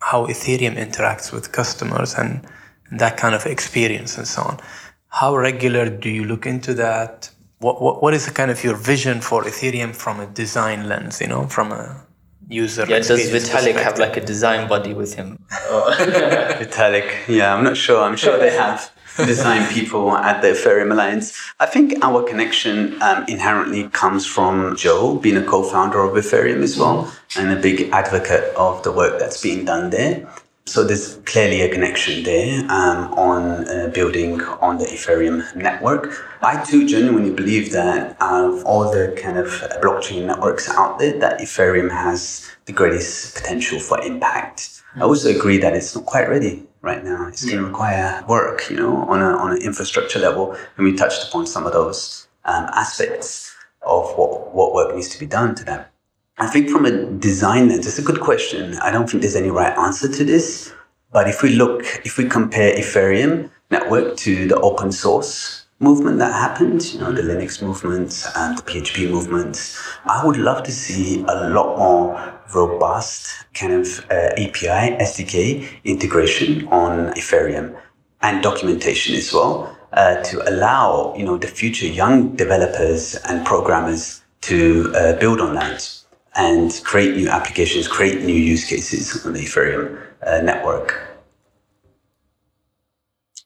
how 0.00 0.26
Ethereum 0.26 0.76
interacts 0.76 1.32
with 1.32 1.50
customers 1.52 2.14
and 2.14 2.46
that 2.92 3.16
kind 3.16 3.34
of 3.34 3.46
experience 3.46 4.18
and 4.18 4.28
so 4.28 4.42
on. 4.42 4.60
How 5.08 5.34
regular 5.34 5.88
do 5.88 6.10
you 6.10 6.24
look 6.24 6.44
into 6.46 6.74
that? 6.74 7.30
What, 7.58 7.80
what, 7.80 8.02
what 8.02 8.12
is 8.12 8.26
the 8.26 8.32
kind 8.32 8.50
of 8.50 8.62
your 8.62 8.76
vision 8.76 9.20
for 9.20 9.44
Ethereum 9.44 9.94
from 9.94 10.20
a 10.20 10.26
design 10.26 10.88
lens, 10.88 11.20
you 11.20 11.28
know, 11.28 11.46
from 11.46 11.72
a 11.72 12.04
user 12.48 12.84
Yeah, 12.86 12.98
does 12.98 13.30
Vitalik 13.30 13.76
have 13.76 13.98
like 13.98 14.16
a 14.18 14.20
design 14.20 14.68
body 14.68 14.92
with 14.92 15.14
him? 15.14 15.38
Oh. 15.50 15.94
Vitalik, 15.98 17.28
yeah, 17.28 17.54
I'm 17.54 17.64
not 17.64 17.76
sure. 17.76 18.02
I'm 18.02 18.16
sure 18.16 18.38
they 18.38 18.50
have 18.50 18.92
design 19.16 19.66
people 19.72 20.16
at 20.16 20.42
the 20.42 20.48
Ethereum 20.48 20.92
Alliance. 20.92 21.38
I 21.60 21.66
think 21.66 22.02
our 22.02 22.22
connection 22.22 23.00
um, 23.02 23.24
inherently 23.28 23.88
comes 23.90 24.26
from 24.26 24.76
Joe 24.76 25.16
being 25.16 25.36
a 25.36 25.44
co-founder 25.44 26.00
of 26.00 26.12
Ethereum 26.12 26.62
as 26.62 26.78
well 26.78 27.12
and 27.36 27.50
a 27.56 27.60
big 27.60 27.90
advocate 27.92 28.54
of 28.56 28.82
the 28.82 28.92
work 28.92 29.18
that's 29.18 29.40
being 29.40 29.64
done 29.64 29.90
there. 29.90 30.26
So 30.66 30.82
there's 30.82 31.16
clearly 31.26 31.60
a 31.60 31.68
connection 31.68 32.22
there 32.24 32.62
um, 32.70 33.12
on 33.14 33.68
uh, 33.68 33.90
building 33.92 34.40
on 34.40 34.78
the 34.78 34.86
Ethereum 34.86 35.54
network. 35.54 36.24
I 36.40 36.64
too 36.64 36.88
genuinely 36.88 37.30
believe 37.30 37.70
that 37.72 38.16
of 38.20 38.64
all 38.64 38.90
the 38.90 39.14
kind 39.22 39.36
of 39.36 39.48
blockchain 39.82 40.24
networks 40.24 40.68
out 40.70 40.98
there, 40.98 41.18
that 41.20 41.40
Ethereum 41.40 41.90
has 41.90 42.50
the 42.64 42.72
greatest 42.72 43.34
potential 43.34 43.78
for 43.78 44.00
impact. 44.02 44.73
I 44.96 45.00
also 45.00 45.28
agree 45.28 45.58
that 45.58 45.74
it's 45.74 45.94
not 45.94 46.06
quite 46.06 46.28
ready 46.28 46.62
right 46.80 47.02
now. 47.02 47.26
It's 47.26 47.44
going 47.44 47.58
to 47.58 47.66
require 47.66 48.24
work, 48.28 48.70
you 48.70 48.76
know, 48.76 48.98
on, 49.08 49.20
a, 49.20 49.36
on 49.36 49.52
an 49.52 49.62
infrastructure 49.62 50.20
level. 50.20 50.56
And 50.76 50.84
we 50.84 50.94
touched 50.94 51.28
upon 51.28 51.46
some 51.46 51.66
of 51.66 51.72
those 51.72 52.28
um, 52.44 52.66
aspects 52.72 53.54
of 53.82 54.16
what, 54.16 54.54
what 54.54 54.72
work 54.72 54.94
needs 54.94 55.08
to 55.08 55.18
be 55.18 55.26
done 55.26 55.54
to 55.56 55.64
that. 55.64 55.90
I 56.38 56.46
think 56.46 56.68
from 56.68 56.84
a 56.84 57.06
design 57.12 57.68
lens, 57.68 57.86
it's 57.86 57.98
a 57.98 58.02
good 58.02 58.20
question. 58.20 58.76
I 58.78 58.90
don't 58.90 59.08
think 59.08 59.22
there's 59.22 59.36
any 59.36 59.50
right 59.50 59.76
answer 59.76 60.08
to 60.08 60.24
this. 60.24 60.72
But 61.12 61.28
if 61.28 61.42
we 61.42 61.50
look, 61.50 61.84
if 62.04 62.18
we 62.18 62.28
compare 62.28 62.74
Ethereum 62.74 63.50
network 63.70 64.16
to 64.18 64.48
the 64.48 64.58
open 64.60 64.92
source 64.92 65.63
movement 65.80 66.18
that 66.18 66.32
happened, 66.32 66.84
you 66.92 67.00
know, 67.00 67.12
the 67.12 67.22
Linux 67.22 67.60
movement 67.60 68.26
and 68.36 68.56
the 68.56 68.62
PHP 68.62 69.10
movement, 69.10 69.76
I 70.06 70.24
would 70.24 70.36
love 70.36 70.62
to 70.64 70.72
see 70.72 71.22
a 71.28 71.48
lot 71.50 71.78
more 71.78 72.40
robust 72.54 73.46
kind 73.54 73.72
of 73.72 73.86
uh, 74.10 74.30
API, 74.36 74.96
SDK 75.00 75.68
integration 75.84 76.68
on 76.68 77.12
Ethereum 77.14 77.78
and 78.22 78.42
documentation 78.42 79.14
as 79.14 79.32
well 79.32 79.76
uh, 79.92 80.22
to 80.22 80.48
allow, 80.48 81.14
you 81.16 81.24
know, 81.24 81.36
the 81.36 81.46
future 81.46 81.86
young 81.86 82.34
developers 82.36 83.16
and 83.28 83.44
programmers 83.44 84.22
to 84.42 84.92
uh, 84.96 85.18
build 85.18 85.40
on 85.40 85.54
that 85.54 85.90
and 86.36 86.80
create 86.84 87.14
new 87.16 87.28
applications, 87.28 87.86
create 87.86 88.22
new 88.22 88.34
use 88.34 88.64
cases 88.64 89.24
on 89.24 89.32
the 89.32 89.40
Ethereum 89.40 90.00
uh, 90.26 90.40
network. 90.40 91.03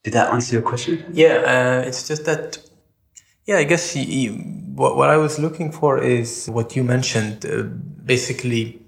Did 0.05 0.13
that 0.15 0.33
answer 0.33 0.55
your 0.55 0.63
question? 0.63 1.05
Yeah, 1.13 1.83
uh, 1.83 1.89
it's 1.89 2.07
just 2.07 2.25
that. 2.25 2.59
Yeah, 3.47 3.57
I 3.59 3.65
guess 3.65 3.97
you, 3.97 4.03
you, 4.03 4.33
what, 4.75 4.97
what 4.97 5.09
I 5.11 5.17
was 5.17 5.39
looking 5.39 5.73
for 5.73 6.03
is 6.03 6.49
what 6.51 6.77
you 6.77 6.85
mentioned. 6.85 7.45
Uh, 7.47 7.63
basically, 8.05 8.81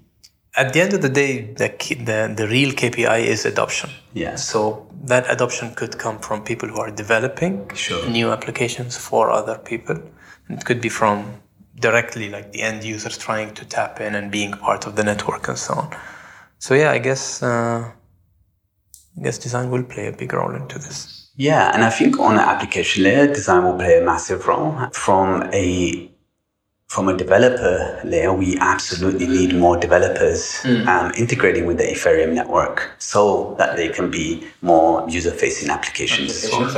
at 0.55 0.73
the 0.73 0.81
end 0.81 0.93
of 0.93 1.01
the 1.01 1.09
day, 1.09 1.53
the, 1.53 1.69
the 2.05 2.33
the 2.35 2.47
real 2.47 2.71
KPI 2.71 3.25
is 3.25 3.45
adoption. 3.45 3.89
Yeah. 4.13 4.35
So 4.35 4.87
that 5.05 5.29
adoption 5.29 5.73
could 5.75 5.97
come 5.97 6.19
from 6.19 6.43
people 6.43 6.69
who 6.69 6.79
are 6.79 6.91
developing 6.91 7.69
Sure. 7.75 8.07
new 8.09 8.31
applications 8.31 8.97
for 8.97 9.31
other 9.31 9.57
people. 9.57 9.97
And 10.47 10.57
It 10.59 10.65
could 10.65 10.81
be 10.81 10.89
from 10.89 11.41
directly 11.79 12.29
like 12.29 12.51
the 12.51 12.61
end 12.61 12.83
users 12.83 13.17
trying 13.17 13.53
to 13.55 13.65
tap 13.65 13.99
in 14.01 14.15
and 14.15 14.31
being 14.31 14.51
part 14.53 14.85
of 14.85 14.95
the 14.95 15.03
network 15.03 15.47
and 15.47 15.57
so 15.57 15.73
on. 15.73 15.89
So 16.59 16.75
yeah, 16.75 16.91
I 16.91 16.99
guess 16.99 17.41
uh, 17.41 17.91
I 19.17 19.23
guess 19.23 19.37
design 19.37 19.69
will 19.69 19.83
play 19.83 20.07
a 20.07 20.11
big 20.13 20.33
role 20.33 20.55
into 20.55 20.79
this. 20.79 21.29
Yeah, 21.35 21.71
and 21.73 21.83
I 21.83 21.89
think 21.89 22.19
on 22.19 22.35
the 22.35 22.41
application 22.41 23.03
layer, 23.03 23.27
design 23.27 23.63
will 23.63 23.75
play 23.77 23.97
a 23.99 24.03
massive 24.05 24.47
role. 24.47 24.75
From 24.93 25.49
a 25.53 26.07
from 26.87 27.07
a 27.07 27.15
developer 27.15 28.01
layer, 28.03 28.33
we 28.33 28.57
absolutely 28.59 29.25
need 29.25 29.55
more 29.55 29.77
developers 29.77 30.59
um, 30.89 31.11
integrating 31.17 31.65
with 31.65 31.77
the 31.77 31.85
Ethereum 31.85 32.33
network 32.33 32.91
so 32.99 33.55
that 33.57 33.77
they 33.77 33.87
can 33.87 34.11
be 34.11 34.45
more 34.61 35.09
user-facing 35.09 35.69
applications. 35.69 36.43
as 36.43 36.51
well. 36.51 36.69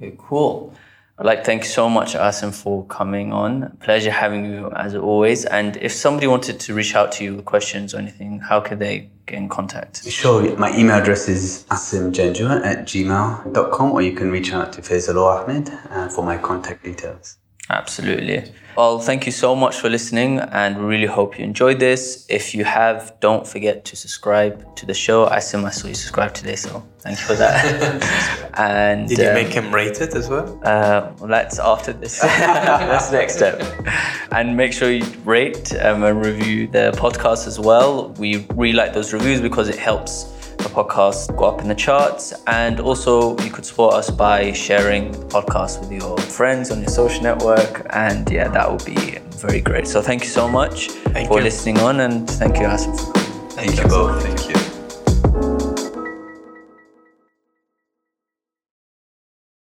Okay, 0.00 0.14
cool. 0.16 0.72
Like 1.18 1.44
thank 1.44 1.62
you 1.62 1.68
so 1.68 1.88
much, 1.88 2.14
Asim, 2.14 2.54
for 2.54 2.84
coming 2.86 3.32
on. 3.32 3.76
Pleasure 3.80 4.10
having 4.10 4.44
you 4.44 4.70
as 4.74 4.94
always. 4.94 5.44
And 5.44 5.76
if 5.76 5.92
somebody 5.92 6.26
wanted 6.26 6.58
to 6.60 6.74
reach 6.74 6.94
out 6.94 7.12
to 7.12 7.24
you 7.24 7.36
with 7.36 7.44
questions 7.44 7.94
or 7.94 7.98
anything, 7.98 8.40
how 8.40 8.60
could 8.60 8.78
they 8.78 9.10
get 9.26 9.36
in 9.36 9.48
contact? 9.48 10.08
Sure, 10.08 10.56
my 10.56 10.76
email 10.76 10.96
address 10.96 11.28
is 11.28 11.64
asimjanjua 11.70 12.64
at 12.64 12.86
gmail.com 12.86 13.92
or 13.92 14.02
you 14.02 14.12
can 14.12 14.30
reach 14.30 14.52
out 14.52 14.72
to 14.72 14.82
Faisal 14.82 15.16
Ahmed 15.16 15.70
uh, 15.90 16.08
for 16.08 16.24
my 16.24 16.38
contact 16.38 16.82
details. 16.82 17.38
Absolutely. 17.70 18.52
Well, 18.76 19.00
thank 19.00 19.26
you 19.26 19.32
so 19.32 19.54
much 19.54 19.76
for 19.76 19.90
listening, 19.90 20.38
and 20.38 20.78
we 20.78 20.84
really 20.84 21.06
hope 21.06 21.38
you 21.38 21.44
enjoyed 21.44 21.78
this. 21.78 22.24
If 22.30 22.54
you 22.54 22.64
have, 22.64 23.14
don't 23.20 23.46
forget 23.46 23.84
to 23.84 23.96
subscribe 23.96 24.74
to 24.76 24.86
the 24.86 24.94
show. 24.94 25.26
Asim, 25.26 25.64
I 25.64 25.70
saw 25.70 25.88
you 25.88 25.94
subscribe 25.94 26.32
today, 26.32 26.56
so 26.56 26.82
thank 27.00 27.18
you 27.18 27.26
for 27.26 27.34
that. 27.34 28.50
and 28.58 29.08
Did 29.08 29.18
you 29.18 29.28
um, 29.28 29.34
make 29.34 29.48
him 29.48 29.74
rate 29.74 30.00
it 30.00 30.14
as 30.14 30.30
well? 30.30 30.58
Uh, 30.64 31.12
well, 31.18 31.28
that's 31.28 31.58
after 31.58 31.92
this. 31.92 32.20
that's 32.22 33.10
the 33.10 33.18
next 33.18 33.36
step. 33.36 33.62
And 34.30 34.56
make 34.56 34.72
sure 34.72 34.90
you 34.90 35.04
rate 35.24 35.74
um, 35.82 36.02
and 36.02 36.24
review 36.24 36.66
the 36.66 36.92
podcast 36.96 37.46
as 37.46 37.60
well. 37.60 38.08
We 38.12 38.46
really 38.54 38.72
like 38.72 38.94
those 38.94 39.12
reviews 39.12 39.42
because 39.42 39.68
it 39.68 39.78
helps 39.78 40.31
the 40.62 40.68
podcast 40.70 41.36
go 41.36 41.44
up 41.44 41.60
in 41.60 41.68
the 41.68 41.74
charts. 41.74 42.32
And 42.46 42.80
also, 42.80 43.38
you 43.38 43.50
could 43.50 43.64
support 43.64 43.94
us 43.94 44.10
by 44.10 44.52
sharing 44.52 45.12
the 45.12 45.26
podcast 45.26 45.80
with 45.80 45.92
your 45.92 46.16
friends 46.18 46.70
on 46.70 46.80
your 46.80 46.90
social 46.90 47.22
network. 47.22 47.86
And 47.90 48.30
yeah, 48.30 48.48
that 48.48 48.70
would 48.70 48.84
be 48.84 49.18
very 49.36 49.60
great. 49.60 49.86
So, 49.86 50.02
thank 50.02 50.22
you 50.22 50.28
so 50.30 50.48
much 50.48 50.88
Thank 50.88 51.28
for 51.28 51.38
you. 51.38 51.44
listening 51.44 51.78
on, 51.80 52.00
and 52.00 52.28
thank 52.28 52.58
you, 52.58 52.64
Asim. 52.64 52.96
coming. 52.96 53.48
Thank 53.50 53.78
you 53.78 53.86
both. 53.88 54.51